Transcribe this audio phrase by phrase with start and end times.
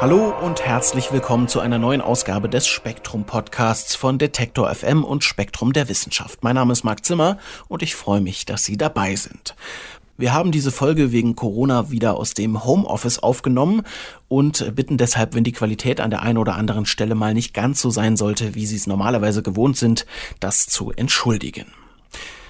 [0.00, 5.24] Hallo und herzlich willkommen zu einer neuen Ausgabe des Spektrum Podcasts von Detektor FM und
[5.24, 6.44] Spektrum der Wissenschaft.
[6.44, 9.56] Mein Name ist Marc Zimmer und ich freue mich, dass Sie dabei sind.
[10.16, 13.82] Wir haben diese Folge wegen Corona wieder aus dem Homeoffice aufgenommen
[14.28, 17.80] und bitten deshalb, wenn die Qualität an der einen oder anderen Stelle mal nicht ganz
[17.80, 20.06] so sein sollte, wie Sie es normalerweise gewohnt sind,
[20.38, 21.66] das zu entschuldigen.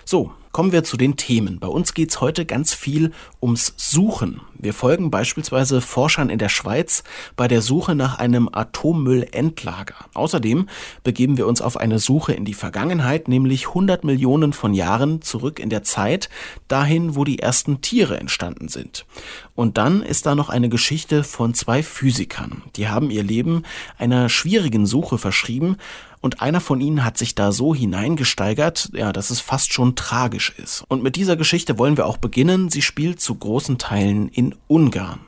[0.04, 1.60] So, kommen wir zu den Themen.
[1.60, 4.40] Bei uns geht's heute ganz viel ums Suchen.
[4.58, 7.04] Wir folgen beispielsweise Forschern in der Schweiz
[7.36, 9.94] bei der Suche nach einem Atommüllendlager.
[10.14, 10.68] Außerdem
[11.04, 15.60] begeben wir uns auf eine Suche in die Vergangenheit, nämlich 100 Millionen von Jahren zurück
[15.60, 16.28] in der Zeit,
[16.66, 19.06] dahin, wo die ersten Tiere entstanden sind.
[19.54, 22.64] Und dann ist da noch eine Geschichte von zwei Physikern.
[22.74, 23.62] Die haben ihr Leben
[23.96, 25.76] einer schwierigen Suche verschrieben,
[26.20, 30.52] und einer von ihnen hat sich da so hineingesteigert, ja, dass es fast schon tragisch
[30.56, 30.84] ist.
[30.88, 32.70] Und mit dieser Geschichte wollen wir auch beginnen.
[32.70, 35.20] Sie spielt zu großen Teilen in Ungarn.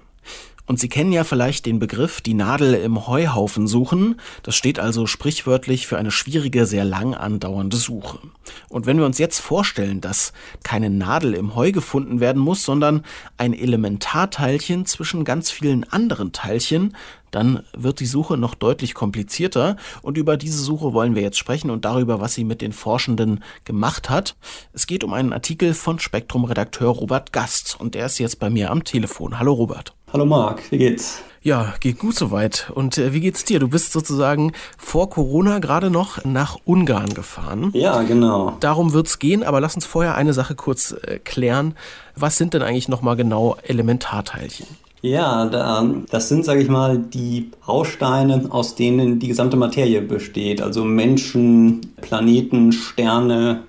[0.70, 4.20] Und Sie kennen ja vielleicht den Begriff die Nadel im Heuhaufen suchen.
[4.44, 8.20] Das steht also sprichwörtlich für eine schwierige, sehr lang andauernde Suche.
[8.68, 10.32] Und wenn wir uns jetzt vorstellen, dass
[10.62, 13.02] keine Nadel im Heu gefunden werden muss, sondern
[13.36, 16.94] ein Elementarteilchen zwischen ganz vielen anderen Teilchen,
[17.32, 19.76] dann wird die Suche noch deutlich komplizierter.
[20.02, 23.42] Und über diese Suche wollen wir jetzt sprechen und darüber, was sie mit den Forschenden
[23.64, 24.36] gemacht hat.
[24.72, 28.70] Es geht um einen Artikel von Spektrum-Redakteur Robert Gast und der ist jetzt bei mir
[28.70, 29.40] am Telefon.
[29.40, 29.96] Hallo Robert.
[30.12, 31.22] Hallo Marc, wie geht's?
[31.40, 32.72] Ja, geht gut soweit.
[32.74, 33.60] Und äh, wie geht's dir?
[33.60, 37.70] Du bist sozusagen vor Corona gerade noch nach Ungarn gefahren.
[37.74, 38.56] Ja, genau.
[38.58, 41.76] Darum wird's gehen, aber lass uns vorher eine Sache kurz äh, klären.
[42.16, 44.66] Was sind denn eigentlich nochmal genau Elementarteilchen?
[45.00, 50.60] Ja, da, das sind, sage ich mal, die Bausteine, aus denen die gesamte Materie besteht.
[50.60, 53.62] Also Menschen, Planeten, Sterne,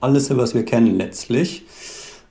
[0.00, 1.64] alles, was wir kennen letztlich.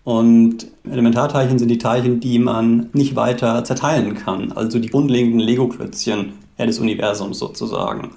[0.06, 4.52] Und Elementarteilchen sind die Teilchen, die man nicht weiter zerteilen kann.
[4.52, 8.12] Also die grundlegenden Lego-Klötzchen des Universums sozusagen.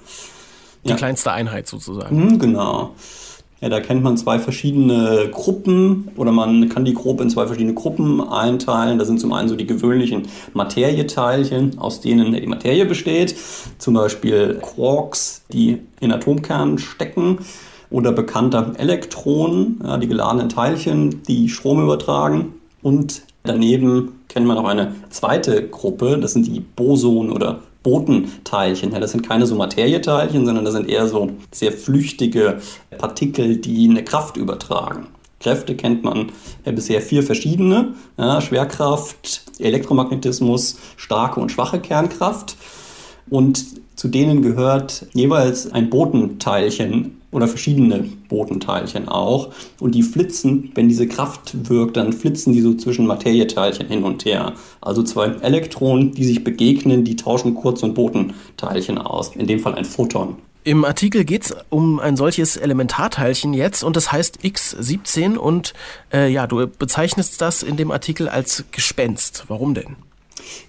[0.85, 0.95] Die ja.
[0.95, 2.15] kleinste Einheit sozusagen.
[2.15, 2.91] Mhm, genau.
[3.59, 7.73] Ja, da kennt man zwei verschiedene Gruppen oder man kann die grob in zwei verschiedene
[7.73, 8.99] Gruppen einteilen.
[8.99, 13.35] Da sind zum einen so die gewöhnlichen Materieteilchen, aus denen die Materie besteht.
[13.79, 17.39] Zum Beispiel Quarks, die in Atomkernen stecken
[17.91, 22.53] oder bekannter Elektronen, ja, die geladenen Teilchen, die Strom übertragen.
[22.81, 28.91] Und daneben kennt man noch eine zweite Gruppe, das sind die Boson- oder Botenteilchen.
[28.91, 32.59] Ja, das sind keine so Materieteilchen, sondern das sind eher so sehr flüchtige
[32.97, 35.07] Partikel, die eine Kraft übertragen.
[35.39, 36.31] Kräfte kennt man
[36.65, 37.93] ja bisher vier verschiedene.
[38.17, 42.57] Ja, Schwerkraft, Elektromagnetismus, starke und schwache Kernkraft.
[43.29, 49.53] Und zu denen gehört jeweils ein Botenteilchen oder verschiedene Botenteilchen auch.
[49.79, 54.25] Und die flitzen, wenn diese Kraft wirkt, dann flitzen die so zwischen Materieteilchen hin und
[54.25, 54.53] her.
[54.81, 59.35] Also zwei Elektronen, die sich begegnen, die tauschen Kurz- und Botenteilchen aus.
[59.35, 60.37] In dem Fall ein Photon.
[60.65, 65.73] Im Artikel geht es um ein solches Elementarteilchen jetzt und das heißt X17 und
[66.13, 69.45] äh, ja, du bezeichnest das in dem Artikel als Gespenst.
[69.47, 69.95] Warum denn?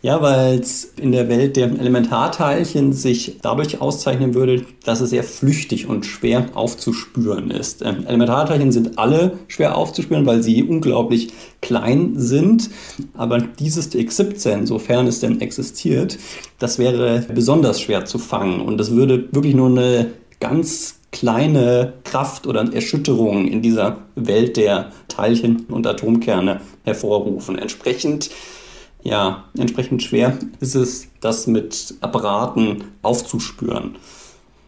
[0.03, 5.25] Ja, weil es in der Welt der Elementarteilchen sich dadurch auszeichnen würde, dass es sehr
[5.25, 7.83] flüchtig und schwer aufzuspüren ist.
[7.83, 11.29] Ähm, Elementarteilchen sind alle schwer aufzuspüren, weil sie unglaublich
[11.61, 12.71] klein sind.
[13.15, 16.19] Aber dieses X17, sofern es denn existiert,
[16.59, 18.61] das wäre besonders schwer zu fangen.
[18.61, 24.93] Und das würde wirklich nur eine ganz kleine Kraft oder Erschütterung in dieser Welt der
[25.09, 27.59] Teilchen und Atomkerne hervorrufen.
[27.59, 28.31] Entsprechend
[29.03, 33.97] ja, entsprechend schwer ist es, das mit Apparaten aufzuspüren.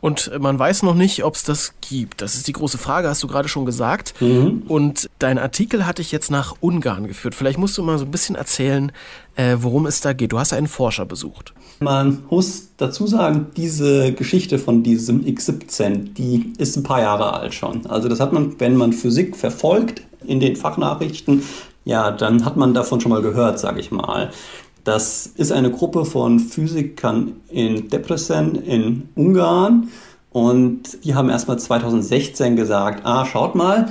[0.03, 2.23] Und man weiß noch nicht, ob es das gibt.
[2.23, 4.21] Das ist die große Frage, hast du gerade schon gesagt.
[4.21, 4.65] Mhm.
[4.67, 7.37] Und dein Artikel hat dich jetzt nach Ungarn geführt.
[7.37, 8.91] Vielleicht musst du mal so ein bisschen erzählen,
[9.37, 10.33] äh, worum es da geht.
[10.33, 11.55] Du hast einen Forscher besucht.
[11.79, 17.55] Man muss dazu sagen, diese Geschichte von diesem X17, die ist ein paar Jahre alt
[17.55, 17.87] schon.
[17.87, 21.45] Also das hat man, wenn man Physik verfolgt in den Fachnachrichten,
[21.85, 24.31] ja, dann hat man davon schon mal gehört, sage ich mal.
[24.85, 29.89] Das ist eine Gruppe von Physikern in Debrecen in Ungarn
[30.31, 33.91] und die haben erstmal 2016 gesagt, ah, schaut mal,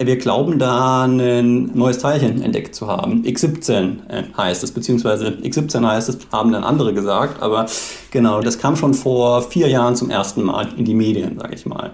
[0.00, 3.24] wir glauben da ein neues Teilchen entdeckt zu haben.
[3.24, 7.66] X17 äh, heißt es, beziehungsweise X17 heißt es, haben dann andere gesagt, aber
[8.12, 11.66] genau, das kam schon vor vier Jahren zum ersten Mal in die Medien, sage ich
[11.66, 11.90] mal.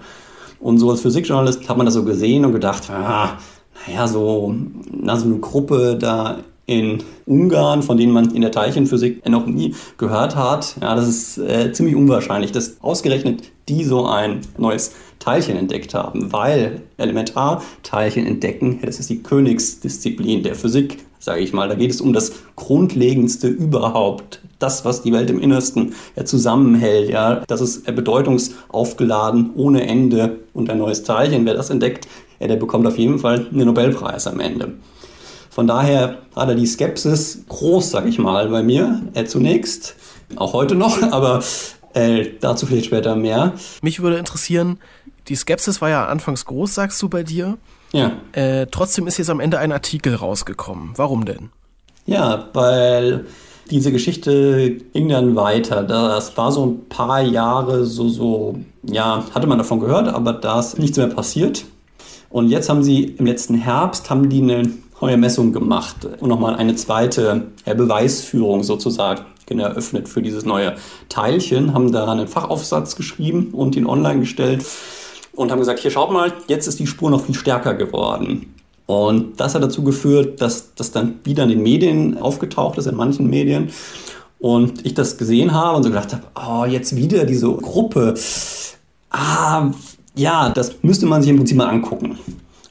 [0.61, 3.39] Und so als Physikjournalist hat man das so gesehen und gedacht, ah,
[3.87, 4.55] naja, so,
[4.91, 9.75] na, so eine Gruppe da in Ungarn, von denen man in der Teilchenphysik noch nie
[9.99, 10.77] gehört hat.
[10.81, 16.33] Ja, das ist äh, ziemlich unwahrscheinlich, dass ausgerechnet die so ein neues Teilchen entdeckt haben,
[16.33, 21.69] weil Elementarteilchen entdecken, das ist die Königsdisziplin der Physik, sage ich mal.
[21.69, 27.11] Da geht es um das Grundlegendste überhaupt, das, was die Welt im Innersten ja, zusammenhält.
[27.11, 31.47] Ja, das ist bedeutungsaufgeladen ohne Ende und ein neues Teilchen.
[31.47, 32.07] Wer das entdeckt,
[32.41, 34.75] ja, der bekommt auf jeden Fall einen Nobelpreis am Ende.
[35.51, 39.95] Von daher war da die Skepsis groß, sag ich mal, bei mir äh, zunächst,
[40.37, 41.43] auch heute noch, aber
[41.95, 43.53] äh, dazu vielleicht später mehr.
[43.81, 44.79] Mich würde interessieren,
[45.29, 47.57] die Skepsis war ja anfangs groß, sagst du bei dir.
[47.93, 48.13] Ja.
[48.33, 50.95] Äh, trotzdem ist jetzt am Ende ein Artikel rausgekommen.
[50.97, 51.51] Warum denn?
[52.07, 53.27] Ja, weil
[53.71, 55.83] diese Geschichte ging dann weiter.
[55.85, 60.61] Das war so ein paar Jahre so, so, ja, hatte man davon gehört, aber da
[60.61, 61.65] ist nichts mehr passiert.
[62.35, 64.69] Und jetzt haben sie im letzten Herbst haben die eine
[65.01, 70.75] neue Messung gemacht und nochmal eine zweite Beweisführung sozusagen eröffnet für dieses neue
[71.09, 74.65] Teilchen, haben daran einen Fachaufsatz geschrieben und ihn online gestellt
[75.35, 78.53] und haben gesagt, hier schaut mal, jetzt ist die Spur noch viel stärker geworden.
[78.87, 82.97] Und das hat dazu geführt, dass das dann wieder in den Medien aufgetaucht ist, in
[82.97, 83.71] manchen Medien.
[84.41, 88.15] Und ich das gesehen habe und so gedacht habe, oh, jetzt wieder diese Gruppe.
[89.11, 89.71] Ah,
[90.15, 92.19] ja, das müsste man sich im Prinzip mal angucken.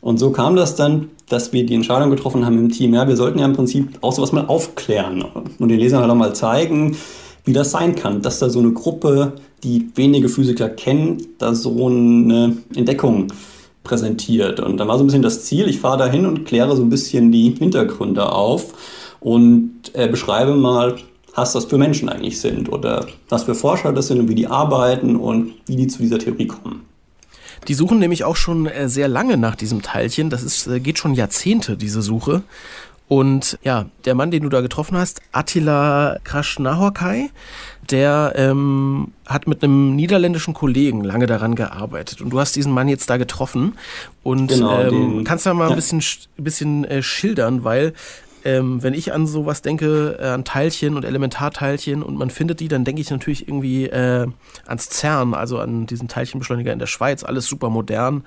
[0.01, 3.15] Und so kam das dann, dass wir die Entscheidung getroffen haben im Team, ja, wir
[3.15, 5.23] sollten ja im Prinzip auch sowas mal aufklären
[5.59, 6.97] und den Lesern halt auch mal zeigen,
[7.45, 11.87] wie das sein kann, dass da so eine Gruppe, die wenige Physiker kennen, da so
[11.87, 13.27] eine Entdeckung
[13.83, 14.59] präsentiert.
[14.59, 16.83] Und dann war so ein bisschen das Ziel, ich fahre da hin und kläre so
[16.83, 18.73] ein bisschen die Hintergründe auf
[19.19, 20.95] und äh, beschreibe mal,
[21.35, 24.47] was das für Menschen eigentlich sind oder was für Forscher das sind und wie die
[24.47, 26.92] arbeiten und wie die zu dieser Theorie kommen.
[27.67, 30.29] Die suchen nämlich auch schon äh, sehr lange nach diesem Teilchen.
[30.29, 32.43] Das ist, äh, geht schon Jahrzehnte, diese Suche.
[33.07, 37.29] Und ja, der Mann, den du da getroffen hast, Attila Krasnahorkai,
[37.91, 42.21] der ähm, hat mit einem niederländischen Kollegen lange daran gearbeitet.
[42.21, 43.73] Und du hast diesen Mann jetzt da getroffen.
[44.23, 46.01] Und genau, ähm, kannst du da mal ein bisschen,
[46.37, 47.93] bisschen äh, schildern, weil
[48.43, 52.67] ähm, wenn ich an sowas denke, äh, an Teilchen und Elementarteilchen und man findet die,
[52.67, 54.27] dann denke ich natürlich irgendwie äh,
[54.65, 57.23] ans CERN, also an diesen Teilchenbeschleuniger in der Schweiz.
[57.23, 58.23] Alles super modern,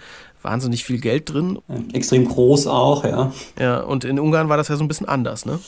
[0.47, 1.59] wahnsinnig viel Geld drin.
[1.93, 3.33] Extrem groß auch, ja.
[3.59, 5.59] Ja, und in Ungarn war das ja so ein bisschen anders, ne?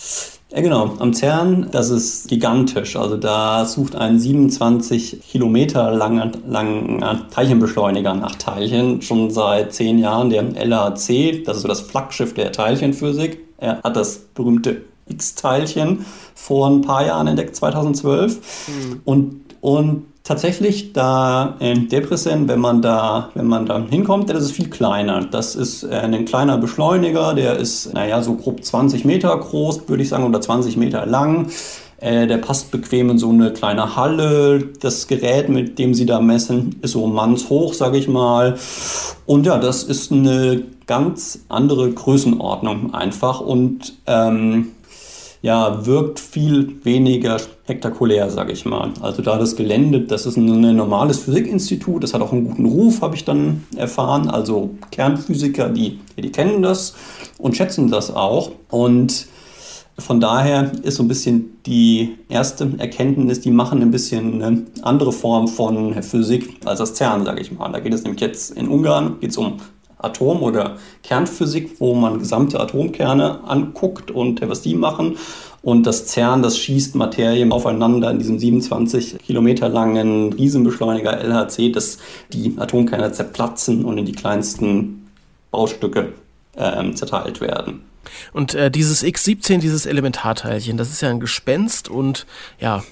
[0.50, 0.94] Ja, genau.
[0.98, 2.96] Am CERN, das ist gigantisch.
[2.96, 10.30] Also da sucht ein 27 Kilometer langer, langer Teilchenbeschleuniger nach Teilchen schon seit zehn Jahren,
[10.30, 11.42] der LHC.
[11.44, 13.40] Das ist so das Flaggschiff der Teilchenphysik.
[13.58, 18.36] Er hat das berühmte X-Teilchen vor ein paar Jahren entdeckt, 2012.
[18.68, 19.00] Mhm.
[19.04, 24.52] Und, und tatsächlich da in Depresen, wenn man da, wenn man da hinkommt, das ist
[24.52, 25.24] viel kleiner.
[25.24, 30.02] Das ist äh, ein kleiner Beschleuniger, der ist, naja, so grob 20 Meter groß, würde
[30.02, 31.50] ich sagen, oder 20 Meter lang.
[31.96, 34.68] Äh, der passt bequem in so eine kleine Halle.
[34.80, 38.58] Das Gerät, mit dem sie da messen, ist so mannshoch, sage ich mal.
[39.24, 44.72] Und ja, das ist eine ganz andere Größenordnung einfach und ähm,
[45.42, 48.90] ja, wirkt viel weniger spektakulär, sage ich mal.
[49.00, 53.02] Also da das Gelände, das ist ein normales Physikinstitut, das hat auch einen guten Ruf,
[53.02, 54.28] habe ich dann erfahren.
[54.28, 56.94] Also Kernphysiker, die, die kennen das
[57.38, 58.50] und schätzen das auch.
[58.70, 59.26] Und
[59.98, 65.12] von daher ist so ein bisschen die erste Erkenntnis, die machen ein bisschen eine andere
[65.12, 67.70] Form von Physik als das CERN, sage ich mal.
[67.70, 69.54] Da geht es nämlich jetzt in Ungarn, geht es um
[69.98, 75.16] Atom- oder Kernphysik, wo man gesamte Atomkerne anguckt und was die machen.
[75.62, 81.98] Und das CERN, das schießt Materien aufeinander in diesem 27 Kilometer langen Riesenbeschleuniger LHC, dass
[82.32, 85.08] die Atomkerne zerplatzen und in die kleinsten
[85.50, 86.12] Baustücke
[86.54, 87.82] äh, zerteilt werden.
[88.32, 92.26] Und äh, dieses X17, dieses Elementarteilchen, das ist ja ein Gespenst und
[92.60, 92.82] ja, äh,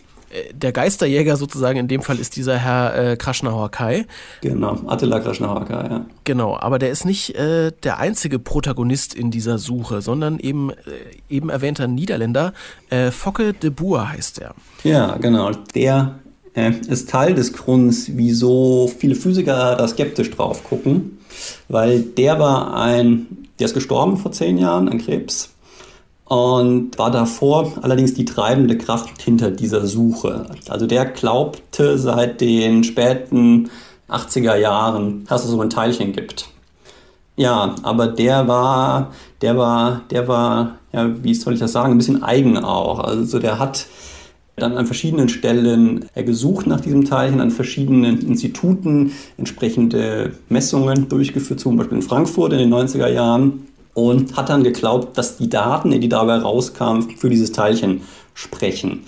[0.53, 4.07] der Geisterjäger sozusagen in dem Fall ist dieser Herr äh, Krasnahorkai.
[4.41, 6.07] Genau, Attila Krasnahorkai, ja.
[6.25, 10.75] Genau, aber der ist nicht äh, der einzige Protagonist in dieser Suche, sondern eben äh,
[11.29, 12.53] eben erwähnter Niederländer,
[12.91, 14.55] äh, Focke de Boer heißt er.
[14.85, 15.51] Ja, genau.
[15.75, 16.19] Der
[16.55, 21.19] äh, ist Teil des Grunds, wieso viele Physiker da skeptisch drauf gucken,
[21.69, 23.27] weil der war ein,
[23.59, 25.51] der ist gestorben vor zehn Jahren an Krebs
[26.27, 30.47] und war davor allerdings die treibende Kraft hinter dieser Suche.
[30.69, 33.71] Also der glaubte seit den späten
[34.09, 36.49] 80er Jahren, dass es so ein Teilchen gibt.
[37.37, 41.99] Ja, aber der war, der war, der war, ja, wie soll ich das sagen, ein
[41.99, 42.99] bisschen eigen auch.
[42.99, 43.87] Also der hat
[44.57, 51.77] dann an verschiedenen Stellen gesucht nach diesem Teilchen, an verschiedenen Instituten entsprechende Messungen durchgeführt, zum
[51.77, 53.67] Beispiel in Frankfurt in den 90er Jahren
[53.97, 58.03] und hat dann geglaubt, dass die Daten, die dabei rauskamen, für dieses Teilchen
[58.35, 59.05] sprechen.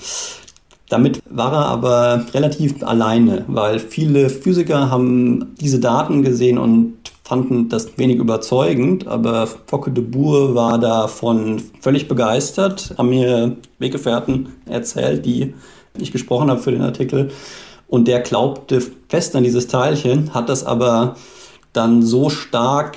[0.88, 7.68] Damit war er aber relativ alleine, weil viele Physiker haben diese Daten gesehen und fanden
[7.68, 15.26] das wenig überzeugend, aber Focke de Boer war davon völlig begeistert, haben mir Weggefährten erzählt,
[15.26, 15.52] die
[15.98, 17.30] ich gesprochen habe für den Artikel.
[17.88, 21.16] Und der glaubte fest an dieses Teilchen, hat das aber
[21.74, 22.96] dann so stark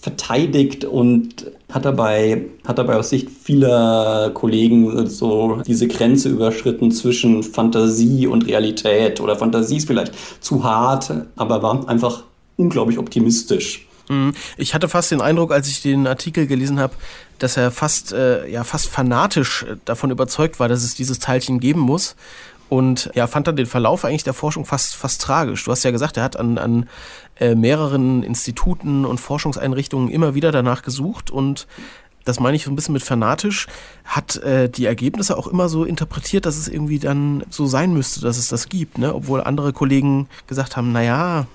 [0.00, 7.42] verteidigt und hat dabei, hat dabei aus Sicht vieler Kollegen so diese Grenze überschritten zwischen
[7.42, 9.20] Fantasie und Realität.
[9.20, 12.24] Oder Fantasie ist vielleicht zu hart, aber war einfach
[12.56, 13.86] unglaublich optimistisch.
[14.08, 14.34] Mhm.
[14.56, 16.94] Ich hatte fast den Eindruck, als ich den Artikel gelesen habe,
[17.38, 21.80] dass er fast, äh, ja, fast fanatisch davon überzeugt war, dass es dieses Teilchen geben
[21.80, 22.16] muss
[22.70, 25.64] und ja, fand dann den Verlauf eigentlich der Forschung fast, fast tragisch.
[25.64, 26.88] Du hast ja gesagt, er hat an, an
[27.40, 31.66] äh, mehreren Instituten und Forschungseinrichtungen immer wieder danach gesucht und
[32.24, 33.66] das meine ich so ein bisschen mit fanatisch,
[34.04, 38.20] hat äh, die Ergebnisse auch immer so interpretiert, dass es irgendwie dann so sein müsste,
[38.20, 39.14] dass es das gibt, ne?
[39.14, 41.46] obwohl andere Kollegen gesagt haben, naja,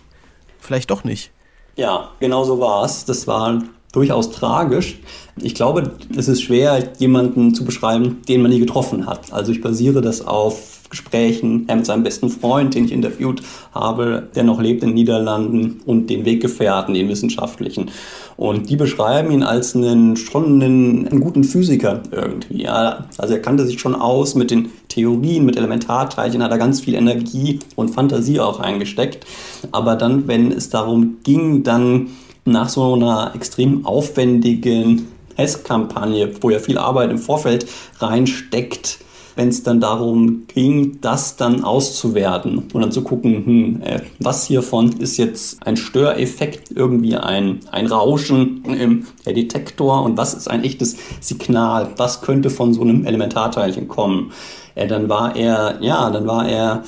[0.60, 1.32] vielleicht doch nicht.
[1.76, 3.06] Ja, genau so war es.
[3.06, 3.62] Das war
[3.92, 5.00] durchaus tragisch.
[5.38, 9.32] Ich glaube, es ist schwer, jemanden zu beschreiben, den man nie getroffen hat.
[9.32, 13.42] Also ich basiere das auf Gesprächen mit seinem besten Freund, den ich interviewt
[13.74, 17.92] habe, der noch lebt in den Niederlanden und den Weggefährten, den wissenschaftlichen.
[18.38, 22.64] Und die beschreiben ihn als einen, schon einen, einen guten Physiker irgendwie.
[22.64, 26.82] Ja, also er kannte sich schon aus mit den Theorien, mit Elementarteilchen, hat er ganz
[26.82, 29.26] viel Energie und Fantasie auch eingesteckt.
[29.72, 32.08] Aber dann, wenn es darum ging, dann
[32.46, 37.66] nach so einer extrem aufwendigen Testkampagne, wo ja viel Arbeit im Vorfeld
[38.00, 39.00] reinsteckt,
[39.36, 44.46] wenn es dann darum ging, das dann auszuwerten und dann zu gucken, hm, äh, was
[44.46, 50.64] hiervon ist jetzt ein Störeffekt, irgendwie ein, ein Rauschen im Detektor und was ist ein
[50.64, 54.32] echtes Signal, was könnte von so einem Elementarteilchen kommen.
[54.76, 56.84] Äh, dann war er, ja, dann war er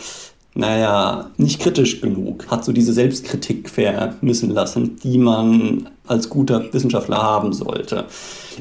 [0.57, 7.21] naja, nicht kritisch genug, hat so diese Selbstkritik vermissen lassen, die man als guter Wissenschaftler
[7.21, 8.05] haben sollte.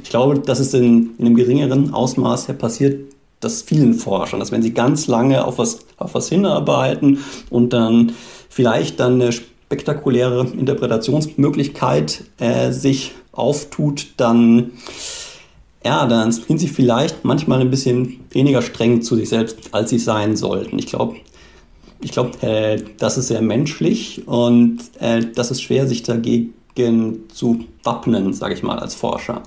[0.02, 4.62] Ich glaube, dass es in, in einem geringeren Ausmaß passiert, das vielen Forschern, dass wenn
[4.62, 7.18] sie ganz lange auf was, auf was hinarbeiten
[7.50, 8.12] und dann
[8.48, 14.72] vielleicht dann eine spektakuläre Interpretationsmöglichkeit äh, sich auftut, dann
[15.84, 20.00] ja, dann sind sie vielleicht manchmal ein bisschen weniger streng zu sich selbst, als sie
[20.00, 20.80] sein sollten.
[20.80, 21.16] Ich glaube,
[22.00, 27.64] ich glaube, äh, das ist sehr menschlich und äh, das ist schwer, sich dagegen zu
[27.84, 29.42] wappnen, sage ich mal, als Forscher.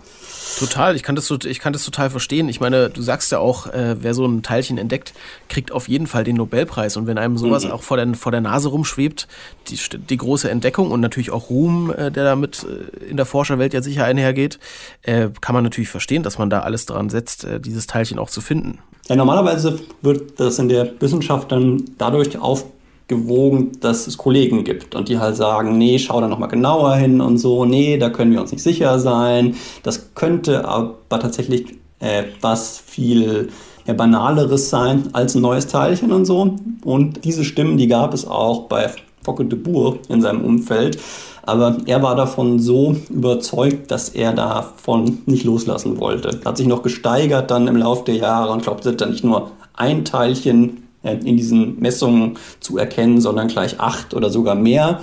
[0.57, 2.49] Total, ich kann, das, ich kann das total verstehen.
[2.49, 5.13] Ich meine, du sagst ja auch, äh, wer so ein Teilchen entdeckt,
[5.47, 6.97] kriegt auf jeden Fall den Nobelpreis.
[6.97, 7.71] Und wenn einem sowas mhm.
[7.71, 9.27] auch vor der, vor der Nase rumschwebt,
[9.67, 13.73] die, die große Entdeckung und natürlich auch Ruhm, äh, der damit äh, in der Forscherwelt
[13.73, 14.59] ja sicher einhergeht,
[15.03, 18.29] äh, kann man natürlich verstehen, dass man da alles dran setzt, äh, dieses Teilchen auch
[18.29, 18.79] zu finden.
[19.07, 22.65] Ja, normalerweise wird das in der Wissenschaft dann dadurch auf
[23.09, 27.19] gewogen, dass es Kollegen gibt und die halt sagen, nee, schau da nochmal genauer hin
[27.19, 29.55] und so, nee, da können wir uns nicht sicher sein.
[29.83, 33.49] Das könnte aber tatsächlich äh, was viel
[33.85, 36.55] ja, banaleres sein als ein neues Teilchen und so.
[36.85, 38.89] Und diese Stimmen, die gab es auch bei
[39.23, 40.99] Focke de Boer in seinem Umfeld.
[41.43, 46.39] Aber er war davon so überzeugt, dass er davon nicht loslassen wollte.
[46.45, 50.05] Hat sich noch gesteigert dann im Laufe der Jahre und glaubt, dann nicht nur ein
[50.05, 55.01] Teilchen in diesen Messungen zu erkennen, sondern gleich acht oder sogar mehr.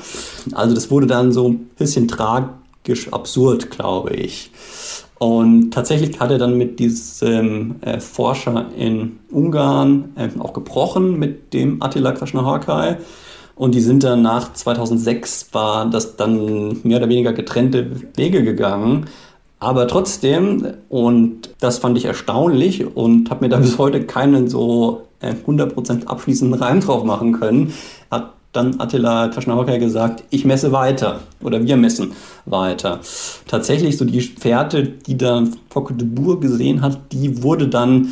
[0.53, 4.51] Also das wurde dann so ein bisschen tragisch absurd, glaube ich.
[5.19, 11.55] Und tatsächlich hat er dann mit diesem äh, Forscher in Ungarn äh, auch gebrochen, mit
[11.55, 12.99] dem Attila Krasznahorkai.
[13.55, 19.07] Und die sind dann nach 2006, war das dann mehr oder weniger getrennte Wege gegangen.
[19.59, 25.06] Aber trotzdem, und das fand ich erstaunlich und habe mir da bis heute keinen so
[25.23, 27.73] 100% äh, abschließenden Reim drauf machen können,
[28.11, 32.13] hat dann Attila Krasznahorkai gesagt, ich messe weiter oder wir messen
[32.47, 33.01] weiter.
[33.47, 38.09] Tatsächlich so die Fährte, die dann Focke de Bourg gesehen hat, die wurde dann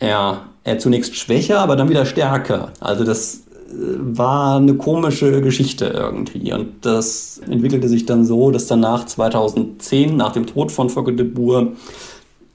[0.00, 2.72] ja, er zunächst schwächer, aber dann wieder stärker.
[2.80, 6.52] Also das äh, war eine komische Geschichte irgendwie.
[6.52, 11.26] Und das entwickelte sich dann so, dass danach 2010, nach dem Tod von Focke de
[11.26, 11.72] Bourg,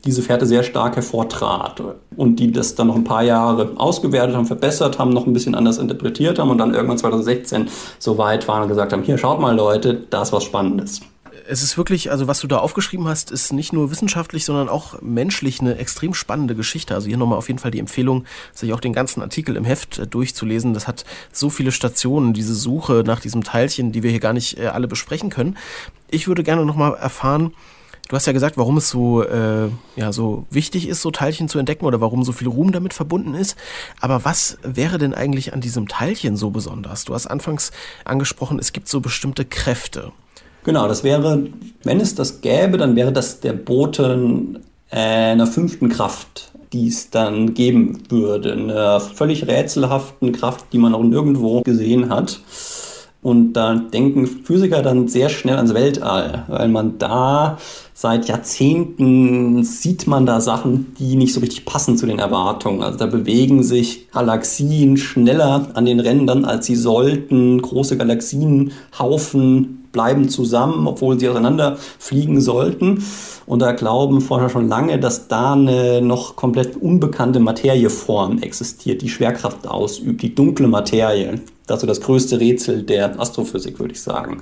[0.06, 1.82] diese Fährte sehr stark hervortrat
[2.16, 5.56] und die das dann noch ein paar Jahre ausgewertet haben, verbessert haben, noch ein bisschen
[5.56, 9.40] anders interpretiert haben und dann irgendwann 2016 so weit waren und gesagt haben, hier schaut
[9.40, 11.02] mal Leute, da ist was Spannendes.
[11.48, 15.02] es ist wirklich, also was du da aufgeschrieben hast, ist nicht nur wissenschaftlich, sondern auch
[15.02, 16.96] menschlich eine extrem spannende Geschichte.
[16.96, 20.00] Also hier nochmal auf jeden Fall die Empfehlung, sich auch den ganzen Artikel im Heft
[20.00, 20.74] äh, durchzulesen.
[20.74, 24.58] Das hat so viele Stationen, diese Suche nach diesem Teilchen, die wir hier gar nicht
[24.58, 25.58] äh, alle besprechen können.
[26.10, 27.54] Ich würde gerne nochmal erfahren,
[28.12, 31.60] Du hast ja gesagt, warum es so, äh, ja, so wichtig ist, so Teilchen zu
[31.60, 33.56] entdecken oder warum so viel Ruhm damit verbunden ist.
[34.02, 37.06] Aber was wäre denn eigentlich an diesem Teilchen so besonders?
[37.06, 37.72] Du hast anfangs
[38.04, 40.12] angesprochen, es gibt so bestimmte Kräfte.
[40.66, 41.48] Genau, das wäre,
[41.86, 47.54] wenn es das gäbe, dann wäre das der Boten einer fünften Kraft, die es dann
[47.54, 48.52] geben würde.
[48.52, 52.42] Einer völlig rätselhaften Kraft, die man auch nirgendwo gesehen hat.
[53.22, 57.58] Und da denken Physiker dann sehr schnell ans Weltall, weil man da
[58.02, 62.82] seit Jahrzehnten sieht man da Sachen, die nicht so richtig passen zu den Erwartungen.
[62.82, 67.62] Also da bewegen sich Galaxien schneller an den Rändern, als sie sollten.
[67.62, 73.04] Große Galaxienhaufen bleiben zusammen, obwohl sie auseinander fliegen sollten.
[73.46, 79.10] Und da glauben Forscher schon lange, dass da eine noch komplett unbekannte Materieform existiert, die
[79.10, 81.40] Schwerkraft ausübt, die dunkle Materie.
[81.68, 84.42] Das ist so das größte Rätsel der Astrophysik, würde ich sagen.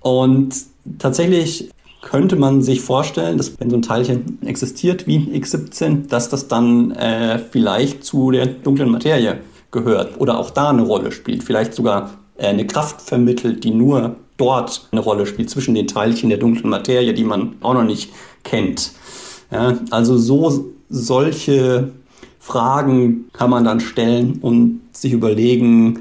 [0.00, 0.54] Und
[0.98, 1.68] tatsächlich
[2.02, 6.92] könnte man sich vorstellen, dass wenn so ein Teilchen existiert wie X17, dass das dann
[6.92, 9.40] äh, vielleicht zu der dunklen Materie
[9.70, 14.16] gehört oder auch da eine Rolle spielt, vielleicht sogar äh, eine Kraft vermittelt, die nur
[14.36, 18.10] dort eine Rolle spielt, zwischen den Teilchen der dunklen Materie, die man auch noch nicht
[18.42, 18.92] kennt.
[19.52, 21.90] Ja, also so solche
[22.38, 26.00] Fragen kann man dann stellen und sich überlegen,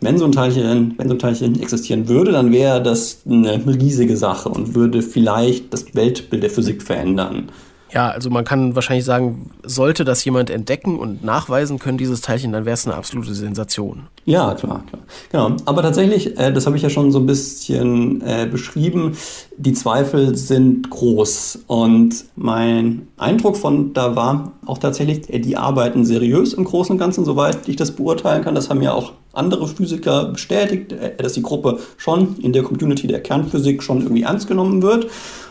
[0.00, 4.16] wenn so ein Teilchen, wenn so ein Teilchen existieren würde, dann wäre das eine riesige
[4.16, 7.50] Sache und würde vielleicht das Weltbild der Physik verändern.
[7.92, 12.52] Ja, also man kann wahrscheinlich sagen, sollte das jemand entdecken und nachweisen können, dieses Teilchen,
[12.52, 14.08] dann wäre es eine absolute Sensation.
[14.24, 15.02] Ja, klar, klar.
[15.30, 15.56] Genau.
[15.66, 19.16] Aber tatsächlich, äh, das habe ich ja schon so ein bisschen äh, beschrieben,
[19.56, 21.60] die Zweifel sind groß.
[21.68, 26.98] Und mein Eindruck von da war auch tatsächlich, äh, die arbeiten seriös im Großen und
[26.98, 28.56] Ganzen, soweit ich das beurteilen kann.
[28.56, 33.06] Das haben ja auch andere Physiker bestätigt, äh, dass die Gruppe schon in der Community
[33.06, 35.08] der Kernphysik schon irgendwie ernst genommen wird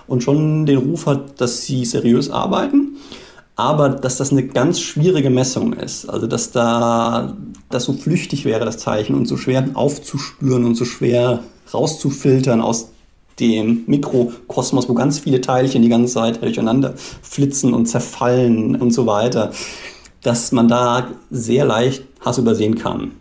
[0.08, 2.98] und schon den Ruf hat, dass sie seriös arbeiten.
[3.58, 6.10] Aber dass das eine ganz schwierige Messung ist.
[6.10, 7.38] Also dass da
[7.70, 11.42] das so flüchtig wäre, das Zeichen, und so schwer aufzuspüren und so schwer
[11.74, 12.90] rauszufiltern aus
[13.40, 19.06] dem Mikrokosmos, wo ganz viele Teilchen die ganze Zeit durcheinander flitzen und zerfallen und so
[19.06, 19.52] weiter,
[20.22, 23.12] dass man da sehr leicht Hass übersehen kann.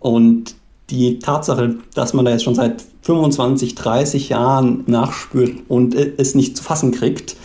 [0.00, 0.54] Und
[0.90, 6.56] die Tatsache, dass man da jetzt schon seit 25, 30 Jahren nachspürt und es nicht
[6.56, 7.36] zu fassen kriegt,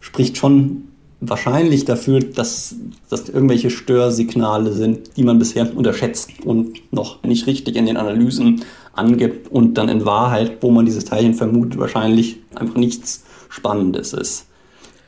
[0.00, 0.88] spricht schon
[1.20, 2.74] wahrscheinlich dafür, dass
[3.08, 8.64] das irgendwelche Störsignale sind, die man bisher unterschätzt und noch nicht richtig in den Analysen
[8.92, 14.46] angibt und dann in Wahrheit, wo man dieses Teilchen vermutet, wahrscheinlich einfach nichts Spannendes ist.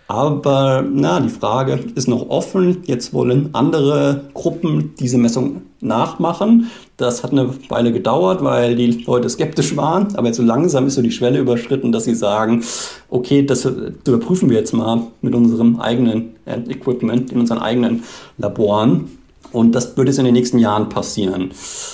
[0.07, 2.83] Aber na, die Frage ist noch offen.
[2.85, 6.71] Jetzt wollen andere Gruppen diese Messung nachmachen.
[6.97, 10.15] Das hat eine Weile gedauert, weil die Leute skeptisch waren.
[10.17, 12.63] Aber jetzt so langsam ist so die Schwelle überschritten, dass sie sagen,
[13.09, 18.03] okay, das überprüfen wir jetzt mal mit unserem eigenen äh, Equipment, in unseren eigenen
[18.37, 19.09] Laboren.
[19.53, 21.53] Und das wird jetzt in den nächsten Jahren passieren.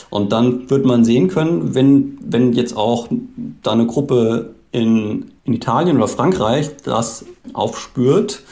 [0.09, 3.09] Und dann wird man sehen können, wenn, wenn jetzt auch
[3.62, 8.42] da eine Gruppe in, in Italien oder Frankreich das aufspürt,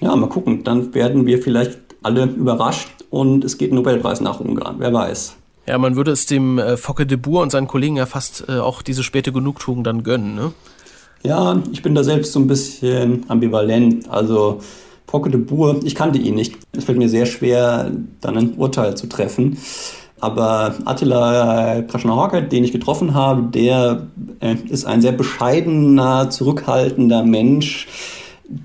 [0.00, 4.40] ja, mal gucken, dann werden wir vielleicht alle überrascht und es geht ein Nobelpreis nach
[4.40, 5.36] Ungarn, wer weiß.
[5.66, 8.58] Ja, man würde es dem äh, Focke de Boer und seinen Kollegen ja fast äh,
[8.58, 10.52] auch diese späte Genugtuung dann gönnen, ne?
[11.22, 14.08] Ja, ich bin da selbst so ein bisschen ambivalent.
[14.08, 14.60] Also
[15.06, 16.56] Focke de Boer, ich kannte ihn nicht.
[16.72, 19.56] Es fällt mir sehr schwer, dann ein Urteil zu treffen.
[20.22, 24.06] Aber Attila Praschner-Hawke, den ich getroffen habe, der
[24.38, 27.88] äh, ist ein sehr bescheidener, zurückhaltender Mensch,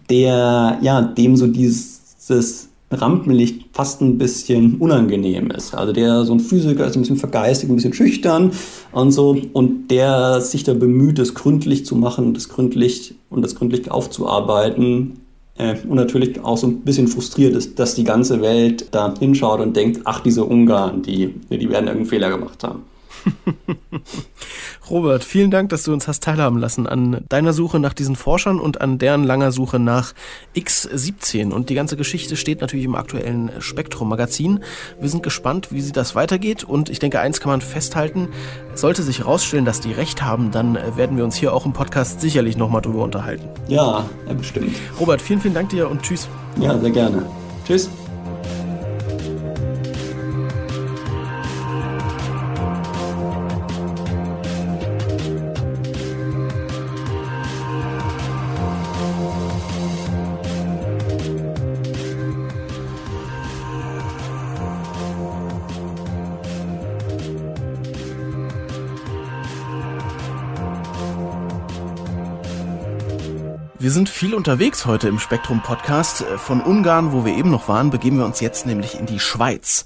[0.07, 5.73] der, ja, dem so dieses Rampenlicht fast ein bisschen unangenehm ist.
[5.73, 8.51] Also der so ein Physiker ist ein bisschen vergeistigt, ein bisschen schüchtern
[8.91, 13.55] und so und der sich da bemüht, das gründlich zu machen, das gründlich und das
[13.55, 15.21] gründlich aufzuarbeiten
[15.57, 19.75] und natürlich auch so ein bisschen frustriert ist, dass die ganze Welt da hinschaut und
[19.75, 22.83] denkt, ach, diese Ungarn, die, die werden irgendeinen Fehler gemacht haben.
[24.89, 28.59] Robert, vielen Dank, dass du uns hast teilhaben lassen an deiner Suche nach diesen Forschern
[28.59, 30.13] und an deren langer Suche nach
[30.55, 31.51] X17.
[31.51, 34.63] Und die ganze Geschichte steht natürlich im aktuellen Spektrum-Magazin.
[34.99, 36.63] Wir sind gespannt, wie sie das weitergeht.
[36.63, 38.29] Und ich denke, eins kann man festhalten.
[38.75, 42.21] Sollte sich herausstellen, dass die recht haben, dann werden wir uns hier auch im Podcast
[42.21, 43.47] sicherlich nochmal drüber unterhalten.
[43.67, 44.75] Ja, ja, bestimmt.
[44.99, 46.27] Robert, vielen, vielen Dank dir und tschüss.
[46.59, 47.25] Ja, sehr gerne.
[47.65, 47.89] Tschüss.
[73.87, 76.21] Wir sind viel unterwegs heute im Spektrum Podcast.
[76.35, 79.85] Von Ungarn, wo wir eben noch waren, begeben wir uns jetzt nämlich in die Schweiz.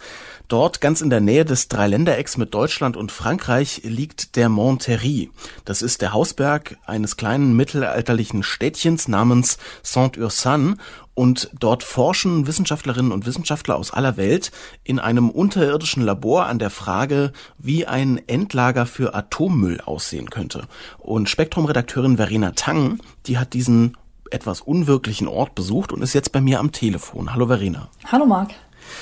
[0.52, 5.32] Dort, ganz in der Nähe des Dreiländerecks mit Deutschland und Frankreich, liegt der Monterrey.
[5.64, 10.76] Das ist der Hausberg eines kleinen mittelalterlichen Städtchens namens Saint-Ursanne
[11.14, 14.52] und dort forschen Wissenschaftlerinnen und Wissenschaftler aus aller Welt
[14.84, 20.64] in einem unterirdischen Labor an der Frage, wie ein Endlager für Atommüll aussehen könnte.
[20.98, 23.96] Und Spektrum-Redakteurin Verena Tang, die hat diesen
[24.32, 27.34] etwas unwirklichen Ort besucht und ist jetzt bei mir am Telefon.
[27.34, 27.88] Hallo Verena.
[28.12, 28.52] Hallo Marc.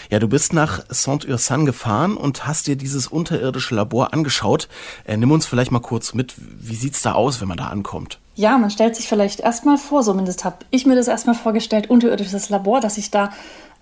[0.10, 4.68] Ja, du bist nach Saint-Ursanne gefahren und hast dir dieses unterirdische Labor angeschaut.
[5.06, 8.20] Äh, nimm uns vielleicht mal kurz mit, wie sieht's da aus, wenn man da ankommt?
[8.36, 12.50] Ja, man stellt sich vielleicht erstmal vor, zumindest habe ich mir das erstmal vorgestellt, unterirdisches
[12.50, 13.32] Labor, dass ich da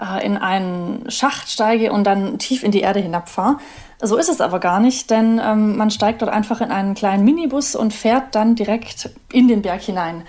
[0.01, 3.57] äh, in einen Schacht steige und dann tief in die Erde hinabfahre.
[4.01, 7.23] So ist es aber gar nicht, denn ähm, man steigt dort einfach in einen kleinen
[7.23, 10.23] Minibus und fährt dann direkt in den Berg hinein.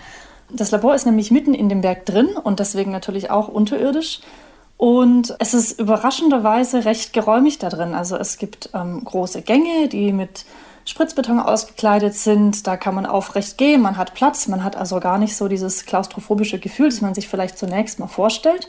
[0.50, 4.20] Das Labor ist nämlich mitten in dem Berg drin und deswegen natürlich auch unterirdisch.
[4.78, 7.94] Und es ist überraschenderweise recht geräumig da drin.
[7.94, 10.44] Also es gibt ähm, große Gänge, die mit
[10.84, 12.64] Spritzbeton ausgekleidet sind.
[12.64, 15.84] Da kann man aufrecht gehen, man hat Platz, man hat also gar nicht so dieses
[15.84, 18.68] klaustrophobische Gefühl, das man sich vielleicht zunächst mal vorstellt.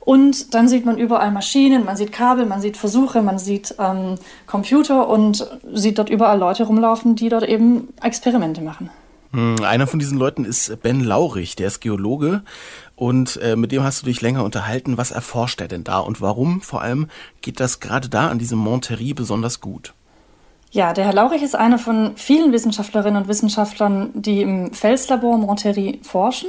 [0.00, 4.16] Und dann sieht man überall Maschinen, man sieht Kabel, man sieht Versuche, man sieht ähm,
[4.46, 8.90] Computer und sieht dort überall Leute rumlaufen, die dort eben Experimente machen.
[9.32, 12.42] Hm, einer von diesen Leuten ist Ben Laurich, der ist Geologe
[12.96, 14.98] und äh, mit dem hast du dich länger unterhalten.
[14.98, 17.08] Was erforscht er denn da und warum vor allem
[17.40, 19.94] geht das gerade da an diesem Monterrey besonders gut?
[20.70, 26.00] Ja, der Herr Laurich ist einer von vielen Wissenschaftlerinnen und Wissenschaftlern, die im Felslabor Monterrey
[26.02, 26.48] forschen.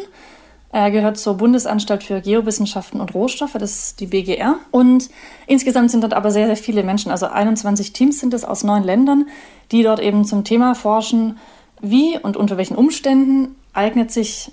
[0.71, 4.55] Er gehört zur Bundesanstalt für Geowissenschaften und Rohstoffe, das ist die BGR.
[4.71, 5.09] Und
[5.45, 8.83] insgesamt sind dort aber sehr, sehr viele Menschen, also 21 Teams sind es aus neun
[8.83, 9.27] Ländern,
[9.71, 11.37] die dort eben zum Thema forschen,
[11.83, 14.51] wie und unter welchen Umständen eignet sich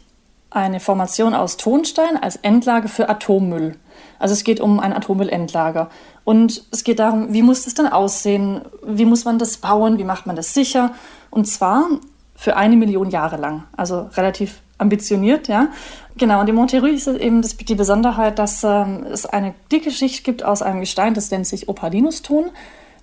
[0.50, 3.76] eine Formation aus Tonstein als Endlage für Atommüll.
[4.18, 5.88] Also es geht um ein Atommüllendlager.
[6.24, 8.62] Und es geht darum, wie muss das dann aussehen?
[8.84, 9.98] Wie muss man das bauen?
[9.98, 10.92] Wie macht man das sicher?
[11.30, 11.86] Und zwar
[12.34, 13.64] für eine Million Jahre lang.
[13.76, 15.68] Also relativ ambitioniert, ja.
[16.16, 20.24] Genau, und im Monterrey ist eben das, die Besonderheit, dass ähm, es eine dicke Schicht
[20.24, 22.50] gibt aus einem Gestein, das nennt sich Opalinuston.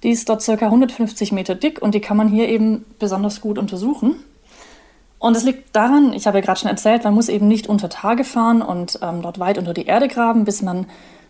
[0.03, 0.53] Die ist dort ca.
[0.53, 4.15] 150 Meter dick und die kann man hier eben besonders gut untersuchen.
[5.19, 7.89] Und es liegt daran, ich habe ja gerade schon erzählt, man muss eben nicht unter
[7.89, 10.85] Tage fahren und ähm, dort weit unter die Erde graben, bis man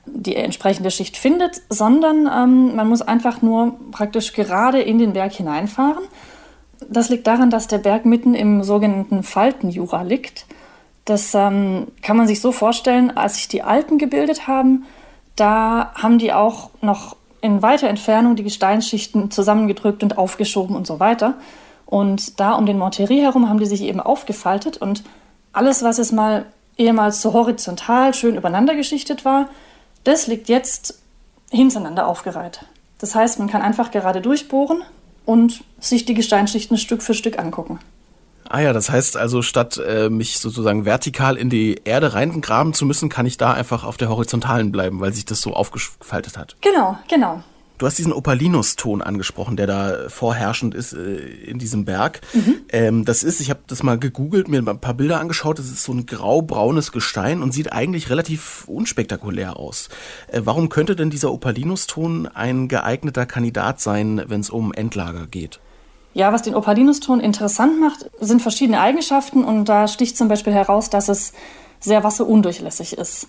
[0.05, 5.33] die entsprechende Schicht findet, sondern ähm, man muss einfach nur praktisch gerade in den Berg
[5.33, 6.03] hineinfahren.
[6.89, 10.45] Das liegt daran, dass der Berg mitten im sogenannten Faltenjura liegt.
[11.05, 14.85] Das ähm, kann man sich so vorstellen, als sich die Alpen gebildet haben,
[15.37, 20.99] da haben die auch noch in weiter Entfernung die Gesteinsschichten zusammengedrückt und aufgeschoben und so
[20.99, 21.35] weiter.
[21.85, 25.03] Und da um den Monterrey herum haben die sich eben aufgefaltet und
[25.53, 26.45] alles, was es mal
[26.77, 29.49] ehemals so horizontal schön übereinander geschichtet war,
[30.03, 30.99] das liegt jetzt
[31.49, 32.65] hintereinander aufgereiht.
[32.99, 34.83] Das heißt, man kann einfach gerade durchbohren
[35.25, 37.79] und sich die Gesteinsschichten Stück für Stück angucken.
[38.49, 42.85] Ah ja, das heißt also, statt äh, mich sozusagen vertikal in die Erde reingraben zu
[42.85, 46.55] müssen, kann ich da einfach auf der horizontalen bleiben, weil sich das so aufgefaltet hat.
[46.61, 47.43] Genau, genau.
[47.77, 52.21] Du hast diesen Opalinus-Ton angesprochen, der da vorherrschend ist äh, in diesem Berg.
[52.33, 52.55] Mhm.
[52.69, 55.83] Ähm, das ist, ich habe das mal gegoogelt, mir ein paar Bilder angeschaut, das ist
[55.83, 59.89] so ein grau-braunes Gestein und sieht eigentlich relativ unspektakulär aus.
[60.27, 65.59] Äh, warum könnte denn dieser Opalinus-Ton ein geeigneter Kandidat sein, wenn es um Endlager geht?
[66.13, 70.89] Ja, was den Opalinus-Ton interessant macht, sind verschiedene Eigenschaften und da sticht zum Beispiel heraus,
[70.89, 71.33] dass es
[71.79, 73.27] sehr wasserundurchlässig ist.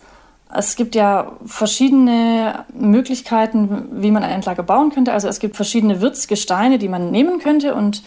[0.55, 5.13] Es gibt ja verschiedene Möglichkeiten, wie man eine Endlage bauen könnte.
[5.13, 7.75] Also es gibt verschiedene Wirtsgesteine, die man nehmen könnte.
[7.75, 8.03] Und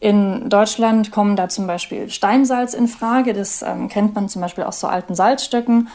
[0.00, 3.34] in Deutschland kommen da zum Beispiel Steinsalz in Frage.
[3.34, 5.88] Das ähm, kennt man zum Beispiel aus so alten Salzstöcken.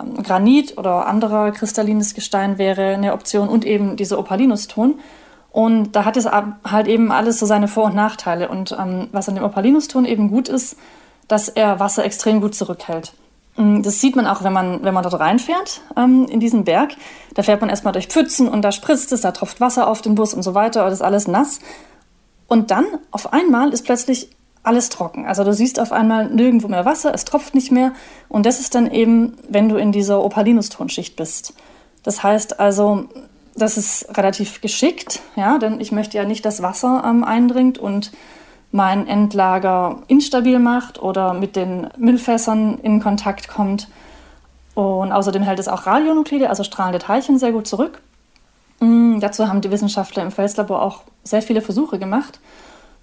[0.00, 5.00] Ähm, Granit oder anderer kristallines Gestein wäre eine Option und eben dieser Opalinuston.
[5.52, 8.48] Und da hat es halt eben alles so seine Vor- und Nachteile.
[8.48, 10.76] Und ähm, was an dem Opalinuston eben gut ist,
[11.28, 13.12] dass er Wasser extrem gut zurückhält.
[13.56, 16.92] Mm, das sieht man auch, wenn man, wenn man dort reinfährt ähm, in diesen Berg.
[17.34, 20.14] Da fährt man erstmal durch Pfützen und da spritzt es, da tropft Wasser auf den
[20.14, 21.60] Bus und so weiter, das ist alles nass.
[22.48, 24.30] Und dann auf einmal ist plötzlich
[24.62, 25.26] alles trocken.
[25.26, 27.92] Also du siehst auf einmal nirgendwo mehr Wasser, es tropft nicht mehr.
[28.28, 31.54] Und das ist dann eben, wenn du in dieser Opalinustonschicht bist.
[32.02, 33.08] Das heißt also,
[33.62, 38.12] das ist relativ geschickt, ja, denn ich möchte ja nicht, dass Wasser ähm, eindringt und
[38.72, 43.88] mein Endlager instabil macht oder mit den Müllfässern in Kontakt kommt.
[44.74, 48.00] Und außerdem hält es auch Radionuklide, also strahlende Teilchen, sehr gut zurück.
[48.80, 52.40] Mhm, dazu haben die Wissenschaftler im Felslabor auch sehr viele Versuche gemacht.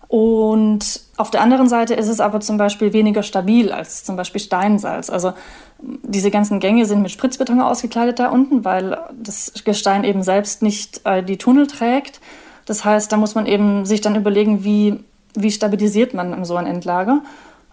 [0.09, 4.41] Und auf der anderen Seite ist es aber zum Beispiel weniger stabil als zum Beispiel
[4.41, 5.11] Steinsalz.
[5.11, 5.33] Also
[5.79, 11.01] diese ganzen Gänge sind mit Spritzbeton ausgekleidet da unten, weil das Gestein eben selbst nicht
[11.05, 12.21] äh, die Tunnel trägt.
[12.65, 14.99] Das heißt, da muss man eben sich dann überlegen, wie,
[15.35, 17.21] wie stabilisiert man so ein Endlager.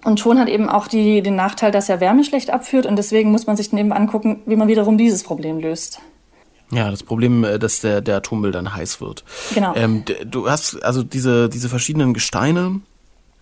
[0.05, 3.31] Und Ton hat eben auch die, den Nachteil, dass er Wärme schlecht abführt und deswegen
[3.31, 6.01] muss man sich dann eben angucken, wie man wiederum dieses Problem löst.
[6.70, 9.24] Ja, das Problem, äh, dass der, der Atommüll dann heiß wird.
[9.55, 9.74] Genau.
[9.76, 12.81] Ähm, du hast also diese, diese verschiedenen Gesteine,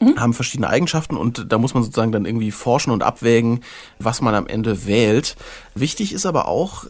[0.01, 0.21] mhm.
[0.21, 3.61] haben verschiedene Eigenschaften und da muss man sozusagen dann irgendwie forschen und abwägen,
[3.99, 5.37] was man am Ende wählt.
[5.75, 6.85] Wichtig ist aber auch,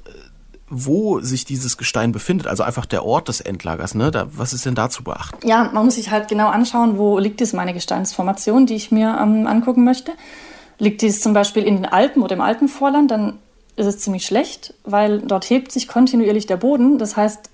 [0.69, 3.95] wo sich dieses Gestein befindet, also einfach der Ort des Endlagers.
[3.95, 4.11] Ne?
[4.11, 5.47] Da, was ist denn da zu beachten?
[5.47, 9.19] Ja, man muss sich halt genau anschauen, wo liegt es meine Gesteinsformation, die ich mir
[9.21, 10.13] ähm, angucken möchte.
[10.79, 13.39] Liegt dies zum Beispiel in den Alpen oder im Alpenvorland, dann
[13.77, 16.99] ist es ziemlich schlecht, weil dort hebt sich kontinuierlich der Boden.
[16.99, 17.51] Das heißt,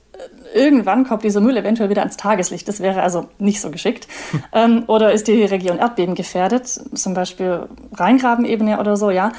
[0.54, 2.68] irgendwann kommt dieser Müll eventuell wieder ans Tageslicht.
[2.68, 4.08] Das wäre also nicht so geschickt.
[4.52, 9.30] Ähm, oder ist die Region Erdbeben gefährdet, zum Beispiel Rheingrabenebene oder so, ja.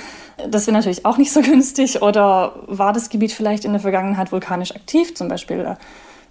[0.48, 2.02] Das wäre natürlich auch nicht so günstig.
[2.02, 5.76] Oder war das Gebiet vielleicht in der Vergangenheit vulkanisch aktiv, zum Beispiel äh,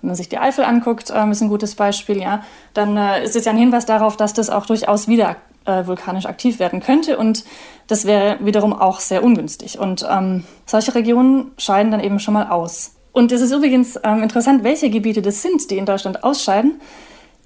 [0.00, 3.36] wenn man sich die Eifel anguckt, ähm, ist ein gutes Beispiel, ja, dann äh, ist
[3.36, 7.18] es ja ein Hinweis darauf, dass das auch durchaus wieder äh, vulkanisch aktiv werden könnte.
[7.18, 7.44] Und
[7.86, 9.78] das wäre wiederum auch sehr ungünstig.
[9.78, 12.92] Und ähm, solche Regionen scheiden dann eben schon mal aus.
[13.12, 16.80] Und es ist übrigens ähm, interessant, welche Gebiete das sind, die in Deutschland ausscheiden.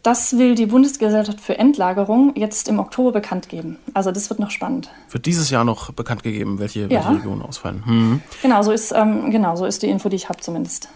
[0.02, 3.78] Das will die Bundesgesellschaft für Endlagerung jetzt im Oktober bekannt geben.
[3.94, 4.90] Also das wird noch spannend.
[5.10, 6.90] Wird dieses Jahr noch bekannt gegeben, welche, ja.
[6.90, 7.86] welche Regionen ausfallen?
[7.86, 8.20] Hm.
[8.42, 10.90] Genau, so ist, ähm, genau, so ist die Info, die ich habe zumindest.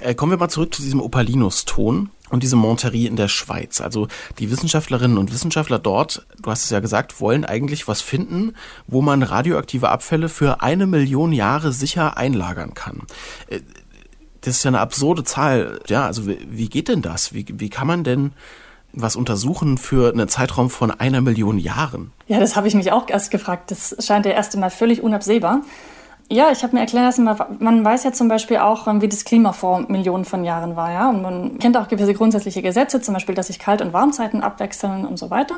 [0.00, 3.80] Äh, kommen wir mal zurück zu diesem Opalinus-Ton und diese Monterie in der Schweiz.
[3.80, 8.54] Also die Wissenschaftlerinnen und Wissenschaftler dort, du hast es ja gesagt, wollen eigentlich was finden,
[8.86, 13.02] wo man radioaktive Abfälle für eine Million Jahre sicher einlagern kann.
[13.48, 13.60] Äh,
[14.40, 15.80] das ist ja eine absurde Zahl.
[15.86, 17.32] Ja, also wie, geht denn das?
[17.32, 18.32] Wie, wie kann man denn
[18.92, 22.12] was untersuchen für einen Zeitraum von einer Million Jahren?
[22.26, 23.70] Ja, das habe ich mich auch erst gefragt.
[23.70, 25.62] Das scheint ja erst einmal völlig unabsehbar.
[26.30, 29.52] Ja, ich habe mir erklären lassen, man weiß ja zum Beispiel auch, wie das Klima
[29.52, 30.90] vor Millionen von Jahren war.
[30.90, 31.10] Ja?
[31.10, 35.04] Und man kennt auch gewisse grundsätzliche Gesetze, zum Beispiel, dass sich Kalt- und Warmzeiten abwechseln
[35.04, 35.56] und so weiter.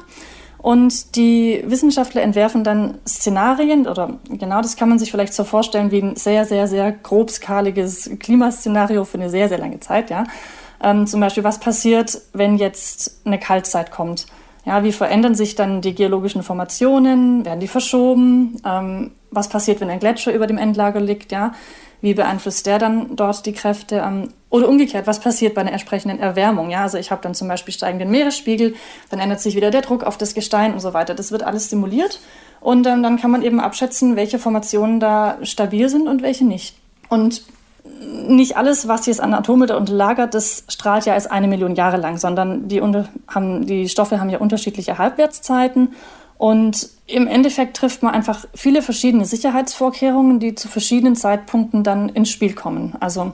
[0.59, 5.93] Und die Wissenschaftler entwerfen dann Szenarien, oder genau das kann man sich vielleicht so vorstellen
[5.93, 10.11] wie ein sehr, sehr, sehr grobskaliges Klimaszenario für eine sehr, sehr lange Zeit.
[10.11, 10.25] Ja?
[10.83, 14.27] Ähm, zum Beispiel, was passiert, wenn jetzt eine Kaltzeit kommt?
[14.65, 17.45] Ja, wie verändern sich dann die geologischen Formationen?
[17.45, 18.61] Werden die verschoben?
[18.67, 21.31] Ähm, was passiert, wenn ein Gletscher über dem Endlager liegt?
[21.31, 21.53] Ja,
[22.01, 24.03] wie beeinflusst der dann dort die Kräfte?
[24.05, 26.71] Ähm, oder umgekehrt, was passiert bei einer entsprechenden Erwärmung?
[26.71, 28.75] Ja, also ich habe dann zum Beispiel steigenden Meeresspiegel,
[29.11, 31.15] dann ändert sich wieder der Druck auf das Gestein und so weiter.
[31.15, 32.21] Das wird alles simuliert
[32.61, 36.77] und ähm, dann kann man eben abschätzen, welche Formationen da stabil sind und welche nicht.
[37.09, 37.43] Und
[38.29, 41.97] nicht alles, was jetzt an Atome da unterlagert, das strahlt ja erst eine Million Jahre
[41.97, 45.95] lang, sondern die, haben, die Stoffe haben ja unterschiedliche Halbwertszeiten.
[46.39, 52.31] Und im Endeffekt trifft man einfach viele verschiedene Sicherheitsvorkehrungen, die zu verschiedenen Zeitpunkten dann ins
[52.31, 52.95] Spiel kommen.
[53.01, 53.33] Also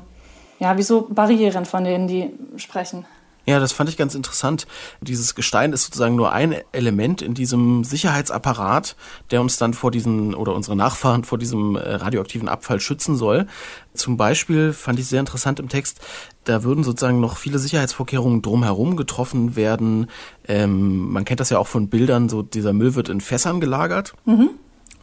[0.61, 3.05] ja, wie so Barrieren, von denen die sprechen.
[3.45, 4.67] Ja, das fand ich ganz interessant.
[5.01, 8.95] Dieses Gestein ist sozusagen nur ein Element in diesem Sicherheitsapparat,
[9.31, 13.47] der uns dann vor diesen oder unsere Nachfahren vor diesem äh, radioaktiven Abfall schützen soll.
[13.95, 16.01] Zum Beispiel fand ich sehr interessant im Text,
[16.45, 20.09] da würden sozusagen noch viele Sicherheitsvorkehrungen drumherum getroffen werden.
[20.47, 24.15] Ähm, man kennt das ja auch von Bildern, so dieser Müll wird in Fässern gelagert.
[24.25, 24.51] Mhm.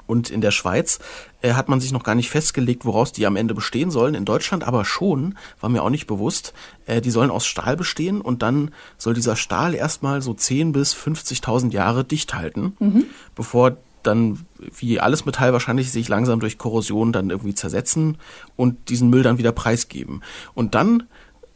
[0.10, 0.98] Und in der Schweiz
[1.44, 4.16] äh, hat man sich noch gar nicht festgelegt, woraus die am Ende bestehen sollen.
[4.16, 6.56] In Deutschland aber schon, war mir auch nicht bewusst.
[6.88, 10.96] Äh, die sollen aus Stahl bestehen und dann soll dieser Stahl erstmal so 10 bis
[10.96, 13.06] 50.000 Jahre dicht halten, mhm.
[13.36, 14.48] bevor dann
[14.80, 18.18] wie alles Metall wahrscheinlich sich langsam durch Korrosion dann irgendwie zersetzen
[18.56, 20.24] und diesen Müll dann wieder preisgeben.
[20.56, 21.04] Und dann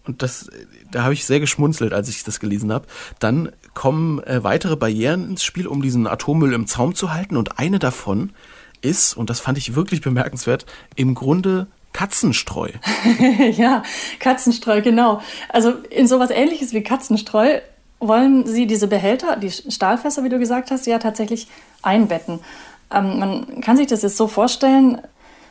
[0.05, 0.49] und das,
[0.91, 2.85] da habe ich sehr geschmunzelt, als ich das gelesen habe.
[3.19, 7.37] Dann kommen äh, weitere Barrieren ins Spiel, um diesen Atommüll im Zaum zu halten.
[7.37, 8.31] Und eine davon
[8.81, 12.69] ist, und das fand ich wirklich bemerkenswert, im Grunde Katzenstreu.
[13.51, 13.83] ja,
[14.19, 15.21] Katzenstreu, genau.
[15.49, 17.59] Also in sowas ähnliches wie Katzenstreu
[17.99, 21.47] wollen sie diese Behälter, die Stahlfässer, wie du gesagt hast, ja tatsächlich
[21.81, 22.39] einbetten.
[22.91, 25.01] Ähm, man kann sich das jetzt so vorstellen,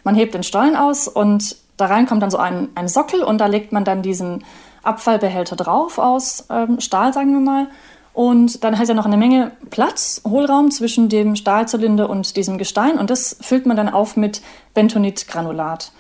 [0.05, 3.39] man hebt den Stollen aus und da rein kommt dann so ein, ein Sockel und
[3.39, 4.45] da legt man dann diesen
[4.83, 7.69] Abfallbehälter drauf aus ähm, Stahl, sagen wir mal.
[8.15, 12.99] Und dann hat er noch eine Menge Platz, Hohlraum zwischen dem Stahlzylinder und diesem Gestein.
[12.99, 14.43] Und das füllt man dann auf mit
[14.75, 15.93] Bentonitgranulat.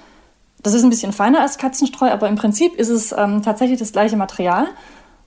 [0.62, 3.92] Das ist ein bisschen feiner als Katzenstreu, aber im Prinzip ist es ähm, tatsächlich das
[3.92, 4.66] gleiche Material.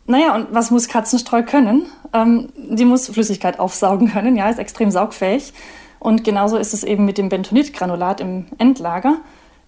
[0.06, 1.88] Naja, und was muss Katzenstreu können?
[2.13, 5.54] Ähm, die muss Flüssigkeit aufsaugen können, ja, ist extrem saugfähig.
[6.00, 9.18] Und genauso ist es eben mit dem Bentonitgranulat im Endlager.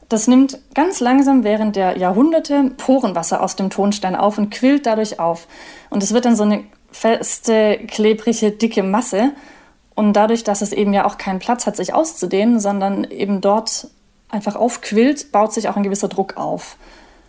[0.10, 5.20] Das nimmt ganz langsam während der Jahrhunderte Porenwasser aus dem Tonstein auf und quillt dadurch
[5.20, 5.48] auf.
[5.90, 9.32] Und es wird dann so eine feste, klebrige, dicke Masse.
[9.96, 13.88] Und dadurch, dass es eben ja auch keinen Platz hat, sich auszudehnen, sondern eben dort
[14.30, 16.78] einfach aufquillt, baut sich auch ein gewisser Druck auf.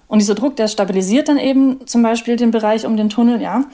[0.07, 3.65] Und dieser Druck, der stabilisiert dann eben zum Beispiel den Bereich um den Tunnel, ja.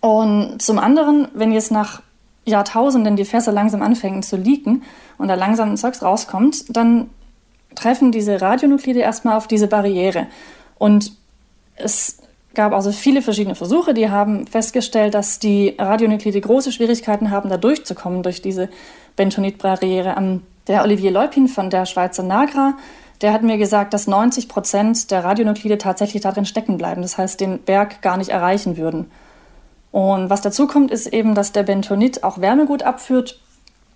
[0.00, 2.02] Und zum anderen, wenn jetzt nach
[2.44, 4.82] Jahrtausenden die Fässer langsam anfangen zu leaken
[5.16, 7.10] und da langsam ein Zeugs rauskommt, dann
[7.78, 10.26] treffen diese Radionuklide erstmal auf diese Barriere.
[10.78, 11.12] Und
[11.76, 12.18] es
[12.54, 17.56] gab also viele verschiedene Versuche, die haben festgestellt, dass die Radionuklide große Schwierigkeiten haben, da
[17.56, 18.68] durchzukommen durch diese
[19.16, 20.40] Bentonitbarriere.
[20.66, 22.74] Der Olivier Leupin von der Schweizer Nagra,
[23.20, 27.40] der hat mir gesagt, dass 90 Prozent der Radionuklide tatsächlich darin stecken bleiben, das heißt
[27.40, 29.10] den Berg gar nicht erreichen würden.
[29.90, 33.40] Und was dazu kommt, ist eben, dass der Bentonit auch Wärme gut abführt.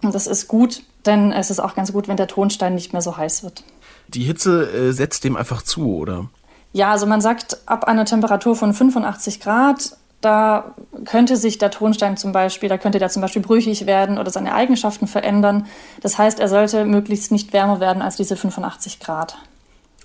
[0.02, 3.02] Und das ist gut, denn es ist auch ganz gut, wenn der Tonstein nicht mehr
[3.02, 3.64] so heiß wird.
[4.08, 6.28] Die Hitze äh, setzt dem einfach zu, oder?
[6.72, 12.16] Ja, also man sagt, ab einer Temperatur von 85 Grad, da könnte sich der Tonstein
[12.16, 15.66] zum Beispiel, da könnte der zum Beispiel brüchig werden oder seine Eigenschaften verändern.
[16.00, 19.36] Das heißt, er sollte möglichst nicht wärmer werden als diese 85 Grad.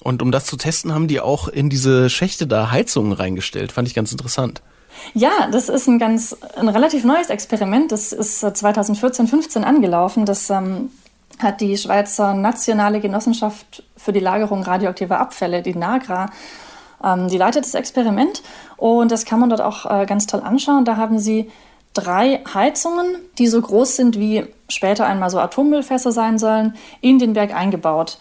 [0.03, 3.71] Und um das zu testen, haben die auch in diese Schächte da Heizungen reingestellt.
[3.71, 4.61] Fand ich ganz interessant.
[5.13, 7.91] Ja, das ist ein ganz, ein relativ neues Experiment.
[7.91, 10.25] Das ist 2014, 15 angelaufen.
[10.25, 10.91] Das ähm,
[11.39, 16.29] hat die Schweizer Nationale Genossenschaft für die Lagerung radioaktiver Abfälle, die NAGRA,
[17.03, 18.41] ähm, die leitet das Experiment.
[18.75, 20.85] Und das kann man dort auch äh, ganz toll anschauen.
[20.85, 21.51] Da haben sie
[21.93, 27.33] drei Heizungen, die so groß sind wie später einmal so Atommüllfässer sein sollen, in den
[27.33, 28.19] Berg eingebaut.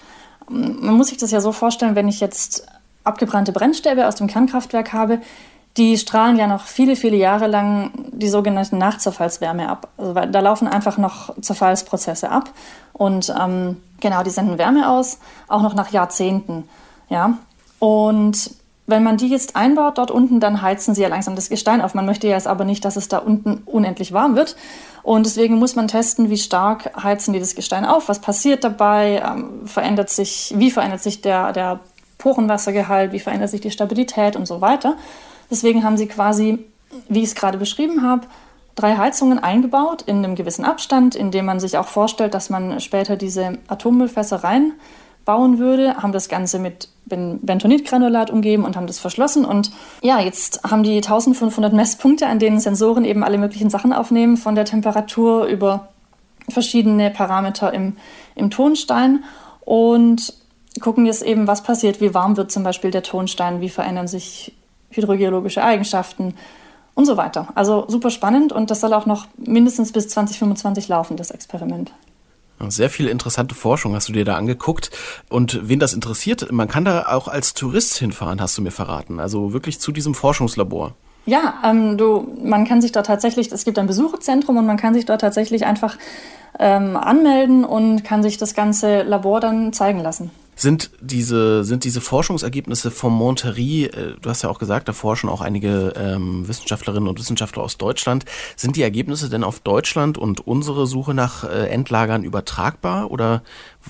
[0.49, 2.67] Man muss sich das ja so vorstellen, wenn ich jetzt
[3.05, 5.21] abgebrannte Brennstäbe aus dem Kernkraftwerk habe,
[5.77, 9.89] die strahlen ja noch viele, viele Jahre lang die sogenannte Nachzerfallswärme ab.
[9.99, 12.51] Also da laufen einfach noch Zerfallsprozesse ab.
[12.93, 16.65] Und ähm, genau, die senden Wärme aus, auch noch nach Jahrzehnten.
[17.11, 17.39] Ja?
[17.79, 18.51] Und
[18.87, 21.93] wenn man die jetzt einbaut dort unten, dann heizen sie ja langsam das Gestein auf.
[21.93, 24.57] Man möchte ja jetzt aber nicht, dass es da unten unendlich warm wird.
[25.03, 29.23] Und deswegen muss man testen, wie stark heizen die das Gestein auf, was passiert dabei,
[29.25, 31.81] ähm, verändert sich, wie verändert sich der, der
[32.19, 34.97] Porenwassergehalt, wie verändert sich die Stabilität und so weiter.
[35.51, 36.59] Deswegen haben sie quasi,
[37.09, 38.27] wie ich es gerade beschrieben habe,
[38.75, 42.81] drei Heizungen eingebaut in einem gewissen Abstand, in dem man sich auch vorstellt, dass man
[42.81, 49.45] später diese Atommüllfässer reinbauen würde, haben das Ganze mit Bentonitgranulat umgeben und haben das verschlossen.
[49.45, 49.71] Und
[50.03, 54.55] ja, jetzt haben die 1500 Messpunkte, an denen Sensoren eben alle möglichen Sachen aufnehmen, von
[54.55, 55.89] der Temperatur über
[56.49, 57.97] verschiedene Parameter im,
[58.35, 59.25] im Tonstein
[59.65, 60.35] und
[60.81, 64.53] gucken jetzt eben, was passiert, wie warm wird zum Beispiel der Tonstein, wie verändern sich
[64.97, 66.35] hydrogeologische Eigenschaften
[66.95, 67.49] und so weiter.
[67.55, 71.93] Also super spannend und das soll auch noch mindestens bis 2025 laufen, das Experiment.
[72.69, 74.91] Sehr viel interessante Forschung hast du dir da angeguckt.
[75.29, 79.21] Und wen das interessiert, man kann da auch als Tourist hinfahren, hast du mir verraten.
[79.21, 80.95] Also wirklich zu diesem Forschungslabor.
[81.27, 84.95] Ja, ähm, du, man kann sich dort tatsächlich, es gibt ein Besucherzentrum und man kann
[84.95, 85.99] sich dort tatsächlich einfach
[86.59, 90.31] ähm, anmelden und kann sich das ganze Labor dann zeigen lassen.
[90.59, 95.29] Sind diese, sind diese Forschungsergebnisse vom Monterey, äh, du hast ja auch gesagt, da forschen
[95.29, 98.25] auch einige ähm, Wissenschaftlerinnen und Wissenschaftler aus Deutschland,
[98.57, 103.43] sind die Ergebnisse denn auf Deutschland und unsere Suche nach äh, Endlagern übertragbar oder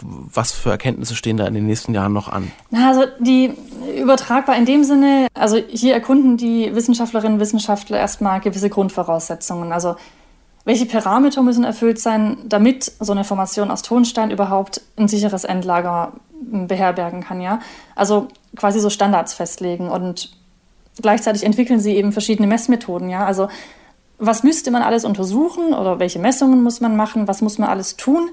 [0.02, 2.50] was für Erkenntnisse stehen da in den nächsten Jahren noch an?
[2.72, 3.52] Also die
[3.98, 9.72] übertragbar in dem Sinne, also hier erkunden die Wissenschaftlerinnen und Wissenschaftler erstmal gewisse Grundvoraussetzungen.
[9.72, 9.96] Also
[10.66, 16.12] welche Parameter müssen erfüllt sein, damit so eine Formation aus Tonstein überhaupt ein sicheres Endlager
[16.42, 17.60] beherbergen kann, ja?
[17.94, 20.36] Also quasi so Standards festlegen und
[21.00, 23.24] gleichzeitig entwickeln sie eben verschiedene Messmethoden, ja?
[23.24, 23.48] Also
[24.18, 27.96] was müsste man alles untersuchen oder welche Messungen muss man machen, was muss man alles
[27.96, 28.30] tun,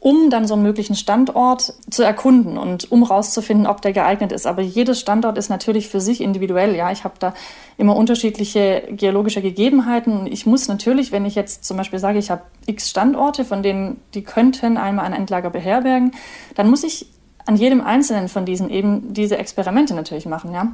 [0.00, 4.46] um dann so einen möglichen Standort zu erkunden und um rauszufinden, ob der geeignet ist.
[4.46, 6.74] Aber jedes Standort ist natürlich für sich individuell.
[6.74, 7.34] Ja, ich habe da
[7.76, 10.26] immer unterschiedliche geologische Gegebenheiten.
[10.26, 14.00] Ich muss natürlich, wenn ich jetzt zum Beispiel sage, ich habe x Standorte, von denen
[14.14, 16.12] die könnten einmal ein Endlager beherbergen,
[16.54, 17.06] dann muss ich
[17.44, 20.72] an jedem einzelnen von diesen eben diese Experimente natürlich machen, ja,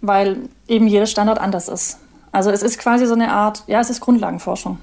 [0.00, 0.36] weil
[0.68, 1.98] eben jeder Standort anders ist.
[2.30, 4.78] Also es ist quasi so eine Art, ja, es ist Grundlagenforschung.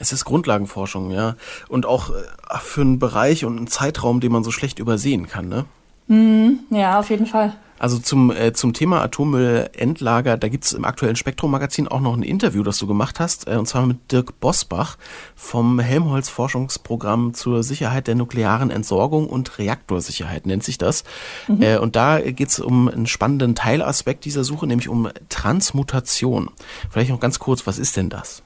[0.00, 1.34] Es ist Grundlagenforschung, ja.
[1.68, 2.14] Und auch äh,
[2.60, 5.64] für einen Bereich und einen Zeitraum, den man so schlecht übersehen kann, ne?
[6.06, 7.54] Mm, ja, auf jeden Fall.
[7.78, 12.62] Also zum, äh, zum Thema Atommüllendlager, da gibt's im aktuellen Spektrum-Magazin auch noch ein Interview,
[12.62, 14.96] das du gemacht hast, äh, und zwar mit Dirk Bosbach
[15.36, 21.04] vom Helmholtz-Forschungsprogramm zur Sicherheit der nuklearen Entsorgung und Reaktorsicherheit, nennt sich das.
[21.46, 21.62] Mhm.
[21.62, 26.50] Äh, und da geht's um einen spannenden Teilaspekt dieser Suche, nämlich um Transmutation.
[26.90, 28.42] Vielleicht noch ganz kurz, was ist denn das?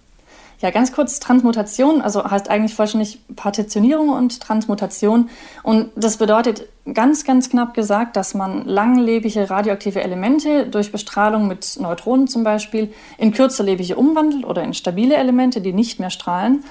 [0.62, 5.28] Ja, ganz kurz Transmutation, also heißt eigentlich vollständig Partitionierung und Transmutation.
[5.64, 11.78] Und das bedeutet ganz, ganz knapp gesagt, dass man langlebige radioaktive Elemente durch Bestrahlung mit
[11.80, 16.62] Neutronen zum Beispiel in kürzerlebige umwandelt oder in stabile Elemente, die nicht mehr strahlen.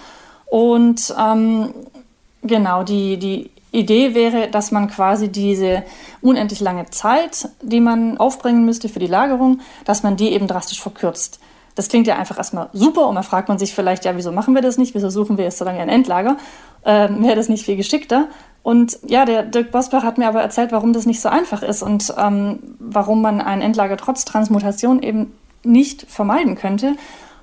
[0.46, 1.74] Und ähm,
[2.44, 5.84] genau, die, die Idee wäre, dass man quasi diese
[6.22, 10.82] unendlich lange Zeit, die man aufbringen müsste für die Lagerung, dass man die eben drastisch
[10.82, 11.42] verkürzt.
[11.76, 14.54] Das klingt ja einfach erstmal super und dann fragt man sich vielleicht, ja, wieso machen
[14.56, 14.94] wir das nicht?
[14.96, 16.38] Wieso suchen wir jetzt so lange ein Endlager?
[16.86, 18.28] Ähm, Wäre das nicht viel geschickter?
[18.64, 21.82] Und ja, der Dirk Bosbach hat mir aber erzählt, warum das nicht so einfach ist
[21.82, 25.32] und ähm, warum man ein Endlager trotz Transmutation eben
[25.64, 26.96] nicht vermeiden könnte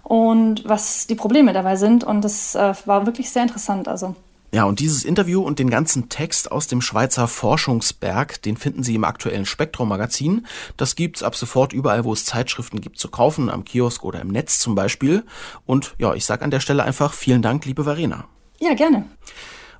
[0.04, 2.04] und was die Probleme dabei sind.
[2.04, 3.88] Und das äh, war wirklich sehr interessant.
[3.88, 4.14] Also
[4.50, 8.94] ja, und dieses Interview und den ganzen Text aus dem Schweizer Forschungsberg, den finden Sie
[8.94, 10.46] im aktuellen Spektrum Magazin.
[10.78, 14.28] Das gibt's ab sofort überall, wo es Zeitschriften gibt, zu kaufen, am Kiosk oder im
[14.28, 15.24] Netz zum Beispiel.
[15.66, 18.24] Und ja, ich sag an der Stelle einfach vielen Dank, liebe Verena.
[18.58, 19.04] Ja, gerne.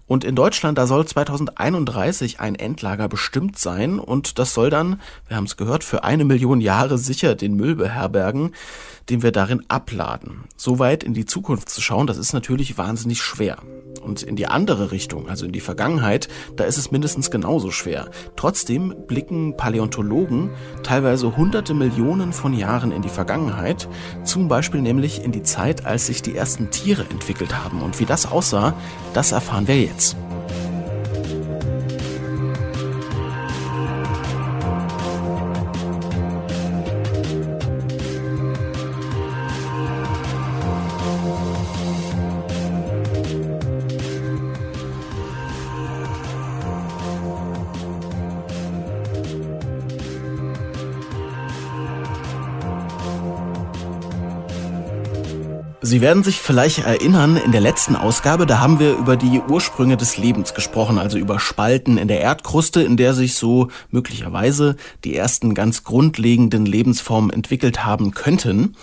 [0.08, 5.36] Und in Deutschland, da soll 2031 ein Endlager bestimmt sein und das soll dann, wir
[5.36, 8.54] haben es gehört, für eine Million Jahre sicher den Müll beherbergen,
[9.11, 10.44] den wir darin abladen.
[10.56, 13.59] So weit in die Zukunft zu schauen, das ist natürlich wahnsinnig schwer.
[14.02, 18.11] Und in die andere Richtung, also in die Vergangenheit, da ist es mindestens genauso schwer.
[18.36, 20.50] Trotzdem blicken Paläontologen
[20.82, 23.88] teilweise hunderte Millionen von Jahren in die Vergangenheit,
[24.24, 27.82] zum Beispiel nämlich in die Zeit, als sich die ersten Tiere entwickelt haben.
[27.82, 28.74] Und wie das aussah,
[29.14, 30.16] das erfahren wir jetzt.
[55.99, 59.96] Sie werden sich vielleicht erinnern, in der letzten Ausgabe, da haben wir über die Ursprünge
[59.96, 65.16] des Lebens gesprochen, also über Spalten in der Erdkruste, in der sich so möglicherweise die
[65.16, 68.76] ersten ganz grundlegenden Lebensformen entwickelt haben könnten.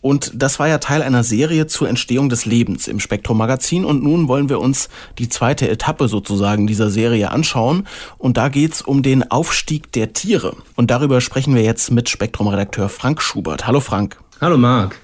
[0.00, 3.84] Und das war ja Teil einer Serie zur Entstehung des Lebens im Spektrum Magazin.
[3.84, 4.88] Und nun wollen wir uns
[5.18, 7.88] die zweite Etappe sozusagen dieser Serie anschauen.
[8.18, 10.54] Und da geht's um den Aufstieg der Tiere.
[10.76, 13.66] Und darüber sprechen wir jetzt mit Spektrum-Redakteur Frank Schubert.
[13.66, 14.16] Hallo Frank.
[14.40, 15.01] Hallo Marc.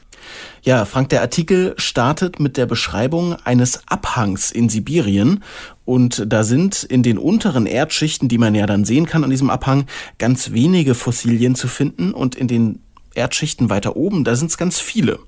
[0.68, 5.42] Ja, Frank, der Artikel startet mit der Beschreibung eines Abhangs in Sibirien.
[5.86, 9.48] Und da sind in den unteren Erdschichten, die man ja dann sehen kann an diesem
[9.48, 9.86] Abhang,
[10.18, 12.12] ganz wenige Fossilien zu finden.
[12.12, 12.80] Und in den
[13.14, 15.18] Erdschichten weiter oben, da sind es ganz viele.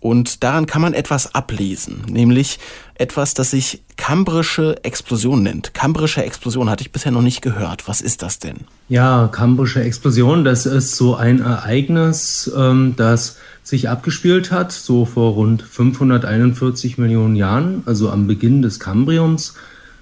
[0.00, 2.58] Und daran kann man etwas ablesen, nämlich
[2.96, 5.74] etwas, das sich kambrische Explosion nennt.
[5.74, 7.86] Kambrische Explosion hatte ich bisher noch nicht gehört.
[7.86, 8.62] Was ist das denn?
[8.88, 15.32] Ja, kambrische Explosion, das ist so ein Ereignis, ähm, das sich abgespielt hat, so vor
[15.32, 19.54] rund 541 Millionen Jahren, also am Beginn des Kambriums.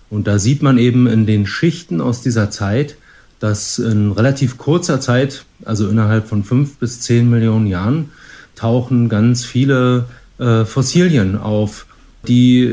[0.09, 2.97] Und da sieht man eben in den Schichten aus dieser Zeit,
[3.39, 8.11] dass in relativ kurzer Zeit, also innerhalb von fünf bis zehn Millionen Jahren,
[8.57, 10.07] tauchen ganz viele
[10.39, 11.87] äh, Fossilien auf,
[12.29, 12.65] die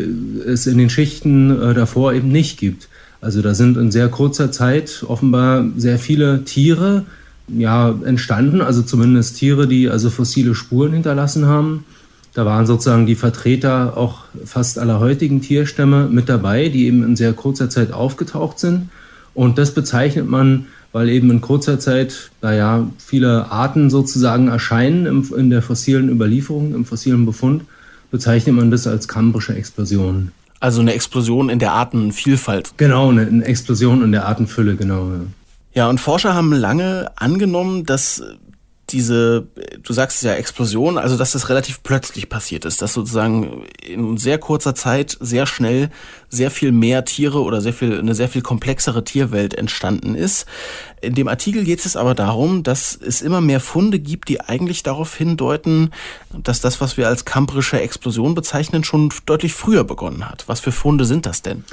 [0.45, 2.89] es in den Schichten äh, davor eben nicht gibt.
[3.21, 7.05] Also da sind in sehr kurzer Zeit offenbar sehr viele Tiere
[7.47, 11.85] ja, entstanden, also zumindest Tiere, die also fossile Spuren hinterlassen haben.
[12.33, 17.15] Da waren sozusagen die Vertreter auch fast aller heutigen Tierstämme mit dabei, die eben in
[17.15, 18.89] sehr kurzer Zeit aufgetaucht sind.
[19.33, 25.05] Und das bezeichnet man, weil eben in kurzer Zeit, da ja viele Arten sozusagen erscheinen
[25.05, 27.63] im, in der fossilen Überlieferung, im fossilen Befund,
[28.11, 30.31] bezeichnet man das als kambrische Explosion.
[30.59, 32.73] Also eine Explosion in der Artenvielfalt.
[32.77, 35.07] Genau, eine, eine Explosion in der Artenfülle, genau.
[35.09, 35.19] Ja.
[35.77, 38.23] Ja, und Forscher haben lange angenommen, dass
[38.89, 39.45] diese,
[39.83, 44.17] du sagst es ja, Explosion, also dass das relativ plötzlich passiert ist, dass sozusagen in
[44.17, 45.91] sehr kurzer Zeit sehr schnell
[46.29, 50.47] sehr viel mehr Tiere oder sehr viel, eine sehr viel komplexere Tierwelt entstanden ist.
[50.99, 54.81] In dem Artikel geht es aber darum, dass es immer mehr Funde gibt, die eigentlich
[54.81, 55.91] darauf hindeuten,
[56.33, 60.45] dass das, was wir als kambrische Explosion bezeichnen, schon deutlich früher begonnen hat.
[60.47, 61.65] Was für Funde sind das denn?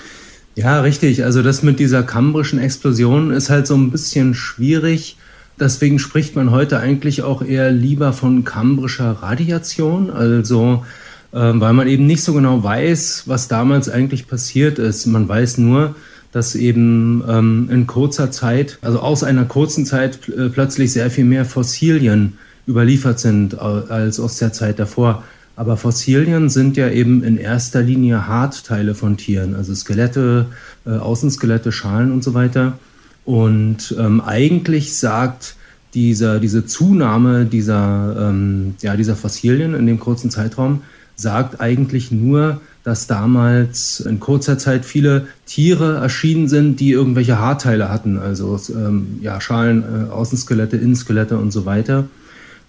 [0.57, 1.25] Ja, richtig.
[1.25, 5.17] Also das mit dieser kambrischen Explosion ist halt so ein bisschen schwierig
[5.59, 10.85] Deswegen spricht man heute eigentlich auch eher lieber von kambrischer Radiation, also
[11.33, 15.07] äh, weil man eben nicht so genau weiß, was damals eigentlich passiert ist.
[15.07, 15.95] Man weiß nur,
[16.33, 21.25] dass eben ähm, in kurzer Zeit, also aus einer kurzen Zeit äh, plötzlich sehr viel
[21.25, 22.37] mehr Fossilien
[22.67, 25.23] überliefert sind als aus der Zeit davor.
[25.57, 30.47] Aber Fossilien sind ja eben in erster Linie Hartteile von Tieren, also Skelette,
[30.85, 32.79] äh, Außenskelette, Schalen und so weiter.
[33.25, 35.57] Und ähm, eigentlich sagt
[35.95, 40.83] dieser, diese Zunahme dieser, ähm, ja, dieser Fossilien in dem kurzen Zeitraum,
[41.17, 47.89] sagt eigentlich nur, dass damals in kurzer Zeit viele Tiere erschienen sind, die irgendwelche Haarteile
[47.89, 52.05] hatten, also ähm, ja, Schalen, äh, Außenskelette, Innenskelette und so weiter.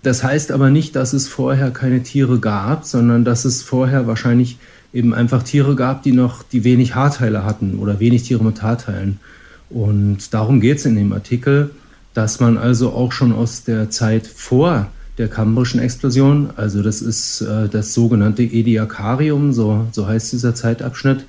[0.05, 4.59] Das heißt aber nicht, dass es vorher keine Tiere gab, sondern dass es vorher wahrscheinlich
[4.93, 9.19] eben einfach Tiere gab, die noch, die wenig Haarteile hatten oder wenig Tiere mit Haarteilen.
[9.71, 11.71] Und darum geht es in dem Artikel,
[12.13, 17.41] dass man also auch schon aus der Zeit vor der kambrischen Explosion, also das ist
[17.41, 21.25] äh, das sogenannte Ediacarium, so, so heißt dieser Zeitabschnitt,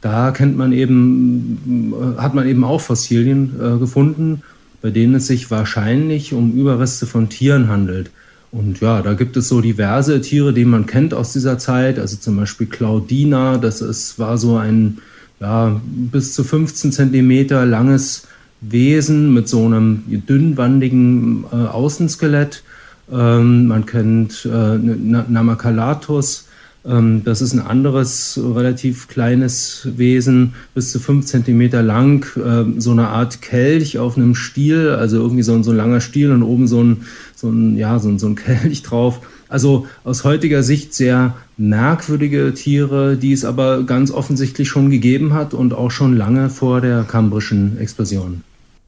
[0.00, 4.40] da kennt man eben, äh, hat man eben auch Fossilien äh, gefunden,
[4.84, 8.10] bei denen es sich wahrscheinlich um Überreste von Tieren handelt.
[8.52, 11.98] Und ja, da gibt es so diverse Tiere, die man kennt aus dieser Zeit.
[11.98, 14.98] Also zum Beispiel Claudina, das ist, war so ein
[15.40, 18.26] ja, bis zu 15 Zentimeter langes
[18.60, 22.62] Wesen mit so einem dünnwandigen äh, Außenskelett.
[23.10, 26.43] Ähm, man kennt äh, Namakalatus,
[26.86, 33.08] das ist ein anderes, relativ kleines Wesen, bis zu fünf Zentimeter lang, äh, so eine
[33.08, 36.68] Art Kelch auf einem Stiel, also irgendwie so ein, so ein langer Stiel und oben
[36.68, 39.20] so ein, so ein, ja, so ein, so ein Kelch drauf.
[39.48, 45.54] Also aus heutiger Sicht sehr merkwürdige Tiere, die es aber ganz offensichtlich schon gegeben hat
[45.54, 48.42] und auch schon lange vor der kambrischen Explosion.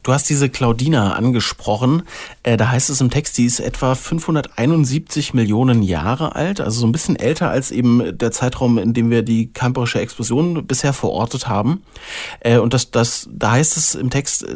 [0.07, 2.04] Du hast diese Claudina angesprochen.
[2.44, 6.86] Äh, da heißt es im Text, die ist etwa 571 Millionen Jahre alt, also so
[6.86, 11.48] ein bisschen älter als eben der Zeitraum, in dem wir die Kamperische Explosion bisher verortet
[11.48, 11.82] haben.
[12.38, 14.46] Äh, und das, das, da heißt es im Text,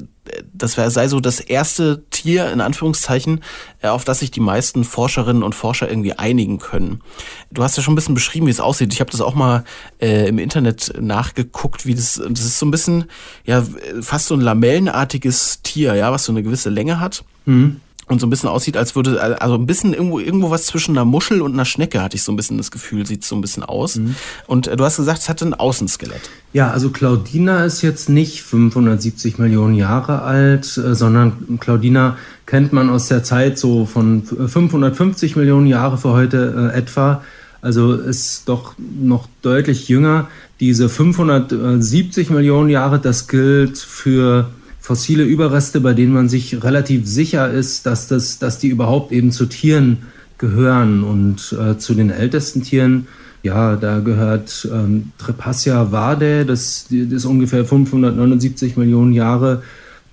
[0.53, 3.43] das sei so das erste Tier, in Anführungszeichen,
[3.83, 7.03] äh, auf das sich die meisten Forscherinnen und Forscher irgendwie einigen können.
[7.51, 8.93] Du hast ja schon ein bisschen beschrieben, wie es aussieht.
[8.93, 9.65] Ich habe das auch mal
[10.01, 13.05] äh, im Internet nachgeguckt, wie das, das ist so ein bisschen,
[13.45, 13.65] ja,
[14.01, 17.25] fast so ein lamellenartiges Tier, ja, was so eine gewisse Länge hat.
[17.47, 20.97] Mhm und so ein bisschen aussieht, als würde, also ein bisschen irgendwo, irgendwo was zwischen
[20.97, 23.41] einer Muschel und einer Schnecke, hatte ich so ein bisschen das Gefühl, sieht so ein
[23.41, 23.97] bisschen aus.
[23.97, 24.17] Mhm.
[24.47, 26.29] Und äh, du hast gesagt, es hat ein Außenskelett.
[26.53, 32.91] Ja, also Claudina ist jetzt nicht 570 Millionen Jahre alt, äh, sondern Claudina kennt man
[32.91, 37.23] aus der Zeit so von 550 Millionen Jahre für heute äh, etwa.
[37.63, 40.29] Also ist doch noch deutlich jünger.
[40.59, 44.51] Diese 570 Millionen Jahre, das gilt für
[44.91, 49.31] fossile Überreste, bei denen man sich relativ sicher ist, dass, das, dass die überhaupt eben
[49.31, 49.99] zu Tieren
[50.37, 51.05] gehören.
[51.05, 53.07] Und äh, zu den ältesten Tieren,
[53.45, 59.63] ja, da gehört ähm, Trepasia vade, das, das ist ungefähr 579 Millionen Jahre.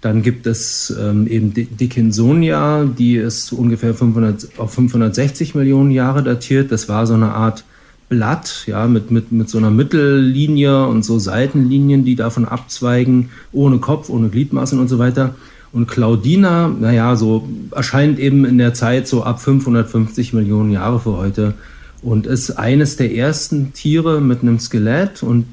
[0.02, 6.72] Dann gibt es ähm, eben Dickinsonia, die ist ungefähr 500, auf 560 Millionen Jahre datiert.
[6.72, 7.64] Das war so eine Art
[8.10, 13.80] Blatt, ja, mit, mit, mit so einer Mittellinie und so Seitenlinien, die davon abzweigen, ohne
[13.80, 15.36] Kopf, ohne Gliedmaßen und so weiter.
[15.74, 21.18] Und Claudina, naja, so erscheint eben in der Zeit so ab 550 Millionen Jahre für
[21.18, 21.56] heute
[22.02, 25.46] und ist eines der ersten Tiere mit einem Skelett und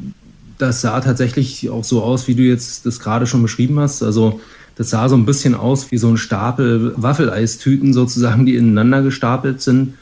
[0.58, 4.02] das sah tatsächlich auch so aus, wie du jetzt das gerade schon beschrieben hast.
[4.02, 4.40] Also
[4.76, 9.60] das sah so ein bisschen aus wie so ein Stapel Waffeleistüten sozusagen, die ineinander gestapelt
[9.60, 9.94] sind.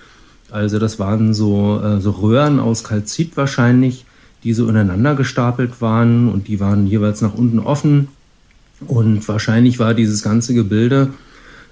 [0.53, 4.05] Also das waren so, äh, so Röhren aus Kalzit wahrscheinlich,
[4.45, 8.09] die so ineinander gestapelt waren und die waren jeweils nach unten offen.
[8.87, 11.11] Und wahrscheinlich war dieses ganze Gebilde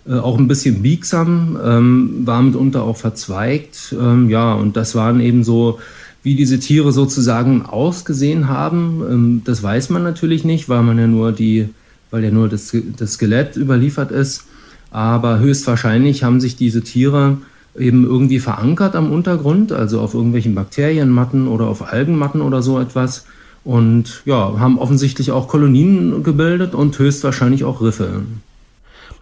[0.09, 3.95] äh, auch ein bisschen biegsam, ähm, war mitunter auch verzweigt.
[4.01, 5.78] Ähm, ja, und das waren eben so,
[6.22, 9.03] wie diese Tiere sozusagen ausgesehen haben.
[9.11, 11.68] Ähm, das weiß man natürlich nicht, weil man ja nur die,
[12.11, 14.45] weil ja nur das, das Skelett überliefert ist.
[14.91, 17.39] Aber höchstwahrscheinlich haben sich diese Tiere
[17.78, 23.26] eben irgendwie verankert am Untergrund, also auf irgendwelchen Bakterienmatten oder auf Algenmatten oder so etwas.
[23.62, 28.22] Und ja, haben offensichtlich auch Kolonien gebildet und höchstwahrscheinlich auch Riffe.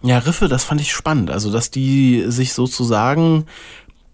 [0.01, 1.29] Ja, Riffe, das fand ich spannend.
[1.29, 3.45] Also, dass die sich sozusagen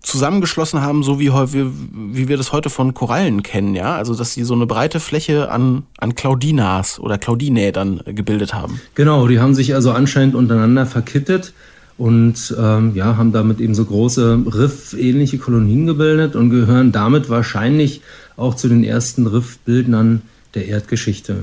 [0.02, 3.96] zusammengeschlossen haben, so wie, wie, wir das heute von Korallen kennen, ja?
[3.96, 8.80] Also, dass sie so eine breite Fläche an, an Claudinas oder Claudinae dann gebildet haben.
[8.96, 11.54] Genau, die haben sich also anscheinend untereinander verkittet
[11.98, 18.02] und ähm, ja, haben damit eben so große Riff-ähnliche Kolonien gebildet und gehören damit wahrscheinlich
[18.36, 20.22] auch zu den ersten Riffbildnern
[20.56, 21.38] der Erdgeschichte.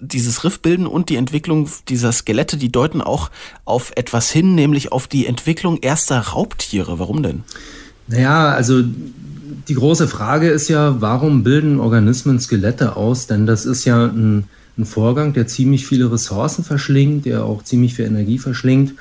[0.00, 3.30] Dieses Riffbilden und die Entwicklung dieser Skelette, die deuten auch
[3.64, 6.98] auf etwas hin, nämlich auf die Entwicklung erster Raubtiere.
[6.98, 7.42] Warum denn?
[8.06, 8.82] Naja, also
[9.68, 13.26] die große Frage ist ja, warum bilden Organismen Skelette aus?
[13.26, 14.44] Denn das ist ja ein,
[14.76, 18.94] ein Vorgang, der ziemlich viele Ressourcen verschlingt, der auch ziemlich viel Energie verschlingt.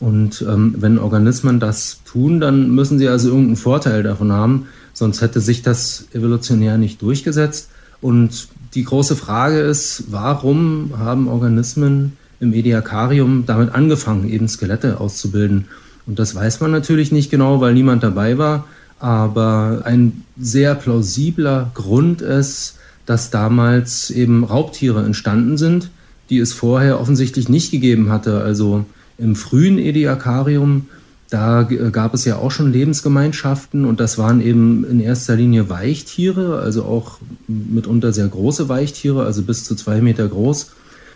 [0.00, 5.20] Und ähm, wenn Organismen das tun, dann müssen sie also irgendeinen Vorteil davon haben, sonst
[5.20, 7.70] hätte sich das evolutionär nicht durchgesetzt.
[8.00, 15.66] Und die große Frage ist, warum haben Organismen im Ediakarium damit angefangen, eben Skelette auszubilden?
[16.06, 18.66] Und das weiß man natürlich nicht genau, weil niemand dabei war.
[19.00, 25.90] Aber ein sehr plausibler Grund ist, dass damals eben Raubtiere entstanden sind,
[26.30, 28.40] die es vorher offensichtlich nicht gegeben hatte.
[28.42, 28.84] Also
[29.18, 30.86] im frühen Ediakarium,
[31.30, 36.58] da gab es ja auch schon Lebensgemeinschaften und das waren eben in erster Linie Weichtiere,
[36.60, 40.70] also auch mitunter sehr große Weichtiere, also bis zu zwei Meter groß.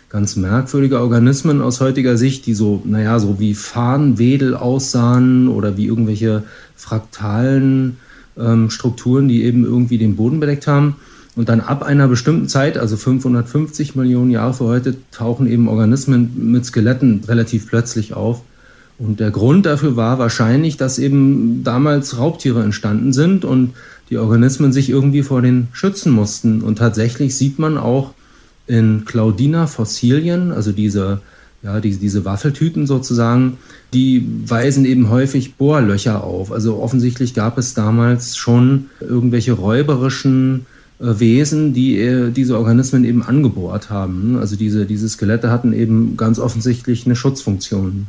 [0.09, 5.87] Ganz merkwürdige Organismen aus heutiger Sicht, die so, naja, so wie Fahnenwedel aussahen oder wie
[5.87, 6.43] irgendwelche
[6.75, 7.97] fraktalen
[8.37, 10.97] ähm, Strukturen, die eben irgendwie den Boden bedeckt haben.
[11.35, 16.51] Und dann ab einer bestimmten Zeit, also 550 Millionen Jahre vor heute, tauchen eben Organismen
[16.51, 18.41] mit Skeletten relativ plötzlich auf.
[18.99, 23.73] Und der Grund dafür war wahrscheinlich, dass eben damals Raubtiere entstanden sind und
[24.11, 26.61] die Organismen sich irgendwie vor den schützen mussten.
[26.61, 28.13] Und tatsächlich sieht man auch
[28.67, 31.21] in Claudina-Fossilien, also diese,
[31.63, 33.57] ja, diese, diese Waffeltüten sozusagen,
[33.93, 36.51] die weisen eben häufig Bohrlöcher auf.
[36.51, 40.67] Also offensichtlich gab es damals schon irgendwelche räuberischen
[41.03, 44.37] Wesen, die äh, diese Organismen eben angebohrt haben.
[44.37, 48.07] Also diese, diese Skelette hatten eben ganz offensichtlich eine Schutzfunktion.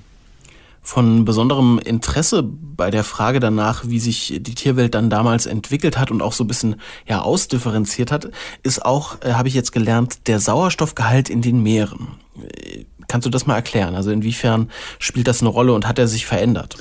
[0.80, 6.10] Von besonderem Interesse bei der Frage danach, wie sich die Tierwelt dann damals entwickelt hat
[6.10, 6.76] und auch so ein bisschen
[7.08, 8.30] ja ausdifferenziert hat,
[8.62, 12.08] ist auch, äh, habe ich jetzt gelernt, der Sauerstoffgehalt in den Meeren.
[12.38, 13.96] Äh, kannst du das mal erklären?
[13.96, 14.70] Also inwiefern
[15.00, 16.76] spielt das eine Rolle und hat er sich verändert?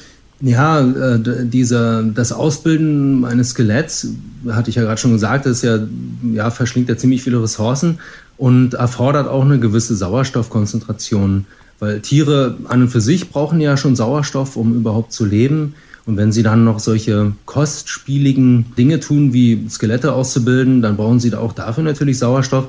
[0.45, 4.09] Ja, äh, diese, das Ausbilden eines Skeletts,
[4.49, 5.79] hatte ich ja gerade schon gesagt, ist ja,
[6.33, 7.99] ja, verschlingt ja ziemlich viele Ressourcen
[8.37, 11.45] und erfordert auch eine gewisse Sauerstoffkonzentration.
[11.79, 15.75] Weil Tiere an und für sich brauchen ja schon Sauerstoff, um überhaupt zu leben.
[16.05, 21.33] Und wenn sie dann noch solche kostspieligen Dinge tun, wie Skelette auszubilden, dann brauchen sie
[21.35, 22.67] auch dafür natürlich Sauerstoff.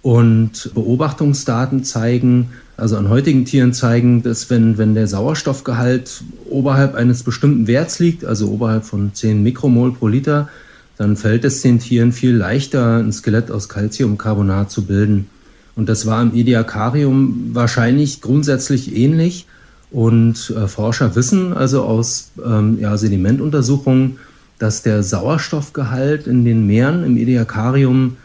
[0.00, 2.48] Und Beobachtungsdaten zeigen,
[2.80, 8.24] also an heutigen Tieren zeigen, dass wenn, wenn der Sauerstoffgehalt oberhalb eines bestimmten Werts liegt,
[8.24, 10.48] also oberhalb von 10 Mikromol pro Liter,
[10.96, 15.28] dann fällt es den Tieren viel leichter, ein Skelett aus Calciumcarbonat zu bilden.
[15.76, 19.46] Und das war im Ediacarium wahrscheinlich grundsätzlich ähnlich.
[19.90, 24.18] Und äh, Forscher wissen also aus ähm, ja, Sedimentuntersuchungen,
[24.58, 28.16] dass der Sauerstoffgehalt in den Meeren im Ediacarium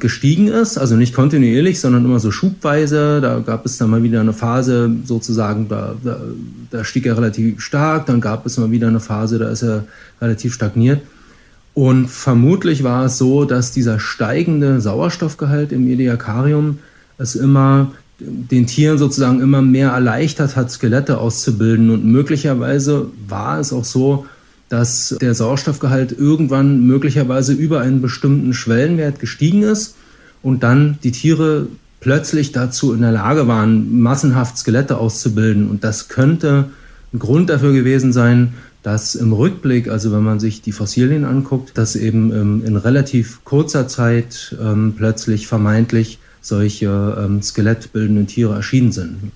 [0.00, 3.22] gestiegen ist, also nicht kontinuierlich, sondern immer so schubweise.
[3.22, 6.20] Da gab es dann mal wieder eine Phase, sozusagen, da, da,
[6.70, 9.84] da stieg er relativ stark, dann gab es mal wieder eine Phase, da ist er
[10.20, 11.00] relativ stagniert.
[11.72, 16.78] Und vermutlich war es so, dass dieser steigende Sauerstoffgehalt im Ediacarium
[17.16, 21.90] es immer den Tieren sozusagen immer mehr erleichtert hat, Skelette auszubilden.
[21.90, 24.26] Und möglicherweise war es auch so,
[24.72, 29.96] dass der Sauerstoffgehalt irgendwann möglicherweise über einen bestimmten Schwellenwert gestiegen ist
[30.42, 31.66] und dann die Tiere
[32.00, 35.68] plötzlich dazu in der Lage waren, massenhaft Skelette auszubilden.
[35.68, 36.70] Und das könnte
[37.12, 41.76] ein Grund dafür gewesen sein, dass im Rückblick, also wenn man sich die Fossilien anguckt,
[41.76, 48.90] dass eben ähm, in relativ kurzer Zeit ähm, plötzlich vermeintlich solche ähm, skelettbildenden Tiere erschienen
[48.90, 49.32] sind.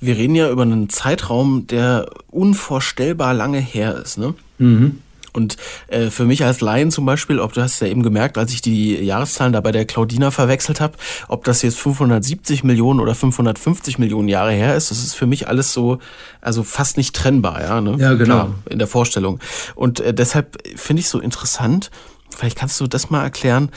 [0.00, 4.18] Wir reden ja über einen Zeitraum, der unvorstellbar lange her ist.
[4.18, 4.34] Ne?
[4.58, 4.98] Mhm.
[5.32, 5.56] Und
[5.88, 8.62] äh, für mich als Laien zum Beispiel, ob du hast ja eben gemerkt, als ich
[8.62, 10.94] die Jahreszahlen da bei der Claudina verwechselt habe,
[11.28, 15.48] ob das jetzt 570 Millionen oder 550 Millionen Jahre her ist, das ist für mich
[15.48, 15.98] alles so,
[16.40, 17.80] also fast nicht trennbar, ja.
[17.80, 17.96] Ne?
[17.98, 18.24] Ja, genau.
[18.24, 19.38] Klar, in der Vorstellung.
[19.74, 21.90] Und äh, deshalb finde ich so interessant,
[22.36, 23.70] Vielleicht kannst du das mal erklären.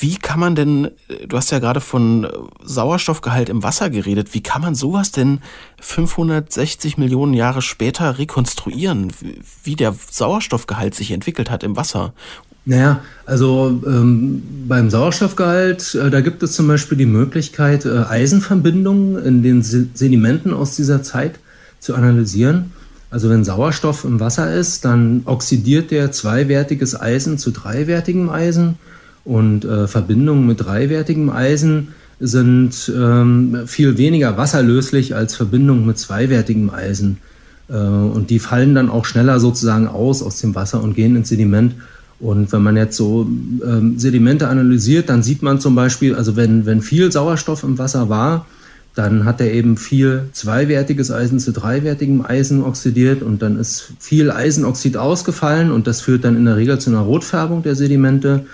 [0.00, 0.90] Wie kann man denn,
[1.26, 2.26] du hast ja gerade von
[2.64, 5.40] Sauerstoffgehalt im Wasser geredet, wie kann man sowas denn
[5.80, 9.12] 560 Millionen Jahre später rekonstruieren,
[9.62, 12.12] wie der Sauerstoffgehalt sich entwickelt hat im Wasser?
[12.64, 19.24] Naja, also ähm, beim Sauerstoffgehalt, äh, da gibt es zum Beispiel die Möglichkeit, äh, Eisenverbindungen
[19.24, 21.38] in den Sedimenten aus dieser Zeit
[21.80, 22.72] zu analysieren.
[23.10, 28.76] Also wenn Sauerstoff im Wasser ist, dann oxidiert der zweiwertiges Eisen zu dreiwertigem Eisen
[29.24, 31.88] und äh, Verbindungen mit dreiwertigem Eisen
[32.20, 37.18] sind ähm, viel weniger wasserlöslich als Verbindungen mit zweiwertigem Eisen.
[37.68, 41.28] Äh, und die fallen dann auch schneller sozusagen aus aus dem Wasser und gehen ins
[41.28, 41.74] Sediment.
[42.20, 43.28] Und wenn man jetzt so
[43.64, 48.08] ähm, Sedimente analysiert, dann sieht man zum Beispiel, also wenn, wenn viel Sauerstoff im Wasser
[48.08, 48.46] war,
[48.98, 54.32] dann hat er eben viel zweiwertiges Eisen zu dreiwertigem Eisen oxidiert und dann ist viel
[54.32, 58.46] Eisenoxid ausgefallen und das führt dann in der Regel zu einer Rotfärbung der Sedimente.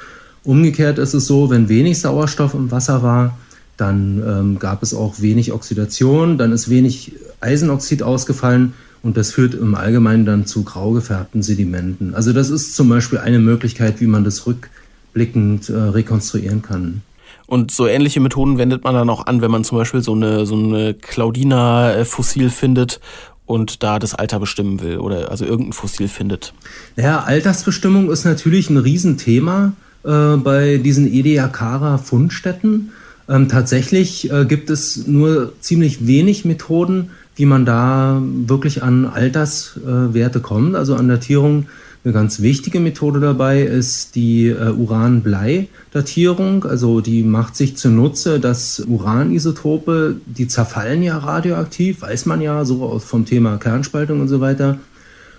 [0.42, 3.38] Umgekehrt ist es so, wenn wenig Sauerstoff im Wasser war,
[3.78, 9.55] dann ähm, gab es auch wenig Oxidation, dann ist wenig Eisenoxid ausgefallen und das führt
[9.55, 12.14] im Allgemeinen dann zu grau gefärbten Sedimenten.
[12.14, 17.01] Also das ist zum Beispiel eine Möglichkeit, wie man das rückblickend äh, rekonstruieren kann.
[17.47, 20.47] Und so ähnliche Methoden wendet man dann auch an, wenn man zum Beispiel so eine,
[20.47, 23.01] so eine Claudina-Fossil findet
[23.47, 26.55] und da das Alter bestimmen will oder also irgendein Fossil findet.
[26.97, 29.72] Naja, Altersbestimmung ist natürlich ein Riesenthema
[30.05, 32.92] äh, bei diesen Ediacara-Fundstätten.
[33.28, 40.38] Ähm, tatsächlich äh, gibt es nur ziemlich wenig Methoden, wie man da wirklich an Alterswerte
[40.38, 41.66] äh, kommt, also an Datierung
[42.05, 46.64] eine ganz wichtige Methode dabei ist die äh, Uran-Blei-Datierung.
[46.64, 52.98] Also die macht sich zunutze, dass Uranisotope, die zerfallen ja radioaktiv, weiß man ja so
[52.98, 54.76] vom Thema Kernspaltung und so weiter.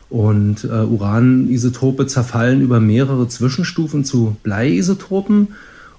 [0.09, 5.49] Und äh, Uranisotope zerfallen über mehrere Zwischenstufen zu Bleiisotopen.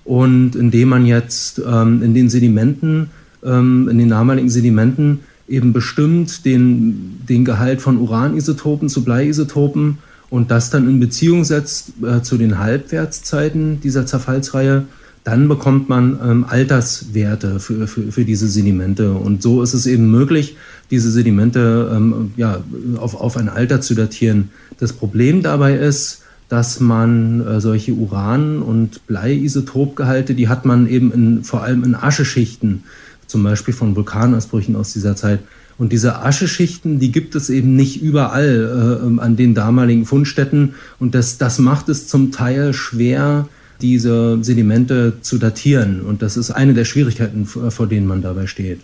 [0.05, 3.11] Und indem man jetzt ähm, in den Sedimenten,
[3.45, 9.99] ähm, in den damaligen Sedimenten eben bestimmt den, den Gehalt von Uranisotopen zu Bleiisotopen
[10.37, 14.85] und das dann in Beziehung setzt äh, zu den Halbwertszeiten dieser Zerfallsreihe,
[15.25, 19.13] dann bekommt man ähm, Alterswerte für, für, für diese Sedimente.
[19.13, 20.59] Und so ist es eben möglich,
[20.91, 22.63] diese Sedimente ähm, ja,
[22.99, 24.51] auf, auf ein Alter zu datieren.
[24.79, 26.21] Das Problem dabei ist,
[26.51, 31.95] dass man äh, solche Uran- und Bleiisotopgehalte, die hat man eben in, vor allem in
[31.95, 32.85] Ascheschichten,
[33.27, 35.41] zum Beispiel von Vulkanausbrüchen aus dieser Zeit.
[35.79, 40.75] Und diese Ascheschichten, die gibt es eben nicht überall äh, an den damaligen Fundstätten.
[40.99, 43.49] Und das, das macht es zum Teil schwer,
[43.81, 46.01] diese Sedimente zu datieren.
[46.01, 48.81] Und das ist eine der Schwierigkeiten, vor denen man dabei steht.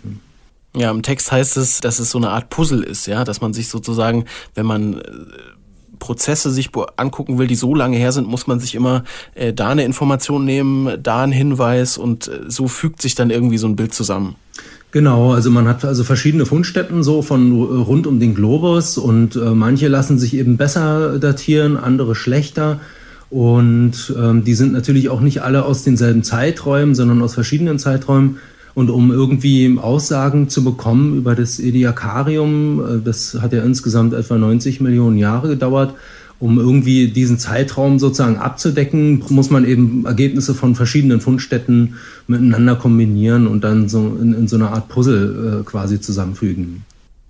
[0.75, 3.53] Ja, im Text heißt es, dass es so eine Art Puzzle ist, ja, dass man
[3.53, 4.25] sich sozusagen,
[4.55, 5.01] wenn man äh,
[5.99, 9.03] Prozesse sich angucken will, die so lange her sind, muss man sich immer
[9.35, 13.59] äh, da eine Information nehmen, da einen Hinweis und äh, so fügt sich dann irgendwie
[13.59, 14.35] so ein Bild zusammen.
[14.93, 19.39] Genau, also man hat also verschiedene Fundstätten so von rund um den Globus und äh,
[19.39, 22.79] manche lassen sich eben besser datieren, andere schlechter.
[23.31, 28.37] Und ähm, die sind natürlich auch nicht alle aus denselben Zeiträumen, sondern aus verschiedenen Zeiträumen.
[28.75, 34.37] Und um irgendwie Aussagen zu bekommen über das Ediakarium, äh, das hat ja insgesamt etwa
[34.37, 35.95] 90 Millionen Jahre gedauert,
[36.43, 41.95] um irgendwie diesen Zeitraum sozusagen abzudecken, muss man eben Ergebnisse von verschiedenen Fundstätten
[42.27, 46.83] miteinander kombinieren und dann so in, in so einer Art Puzzle äh, quasi zusammenfügen.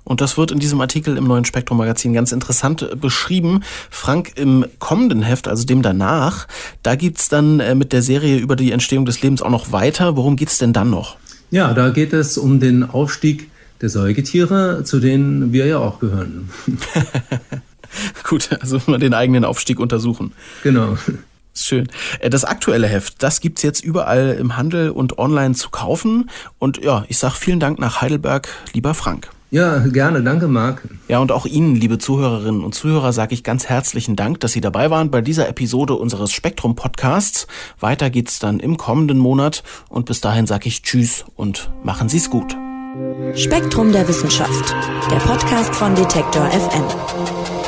[0.04, 3.62] Und das wird in diesem Artikel im neuen Spektrum Magazin ganz interessant äh, beschrieben.
[3.92, 6.48] Frank, im kommenden Heft, also dem danach,
[6.82, 10.18] da geht's dann äh, mit der Serie über die Entstehung des Lebens auch noch weiter.
[10.18, 11.18] Worum geht's denn dann noch?
[11.52, 16.50] Ja, da geht es um den Aufstieg der Säugetiere, zu denen wir ja auch gehören.
[18.24, 20.34] Gut, also mal den eigenen Aufstieg untersuchen.
[20.64, 20.98] Genau.
[21.56, 21.88] Schön.
[22.20, 26.30] Äh, das aktuelle Heft, das gibt's jetzt überall im Handel und online zu kaufen.
[26.60, 29.30] Und ja, ich sage vielen Dank nach Heidelberg, lieber Frank.
[29.54, 30.24] Ja, gerne.
[30.24, 30.82] Danke, Marc.
[31.08, 34.62] Ja, und auch Ihnen, liebe Zuhörerinnen und Zuhörer, sage ich ganz herzlichen Dank, dass Sie
[34.62, 37.46] dabei waren bei dieser Episode unseres Spektrum Podcasts.
[37.80, 39.62] Weiter geht's dann im kommenden Monat.
[39.90, 42.58] Und bis dahin sage ich Tschüss und machen Sie's gut.
[43.36, 44.74] Spektrum der Wissenschaft,
[45.12, 47.63] der Podcast von Detektor FM.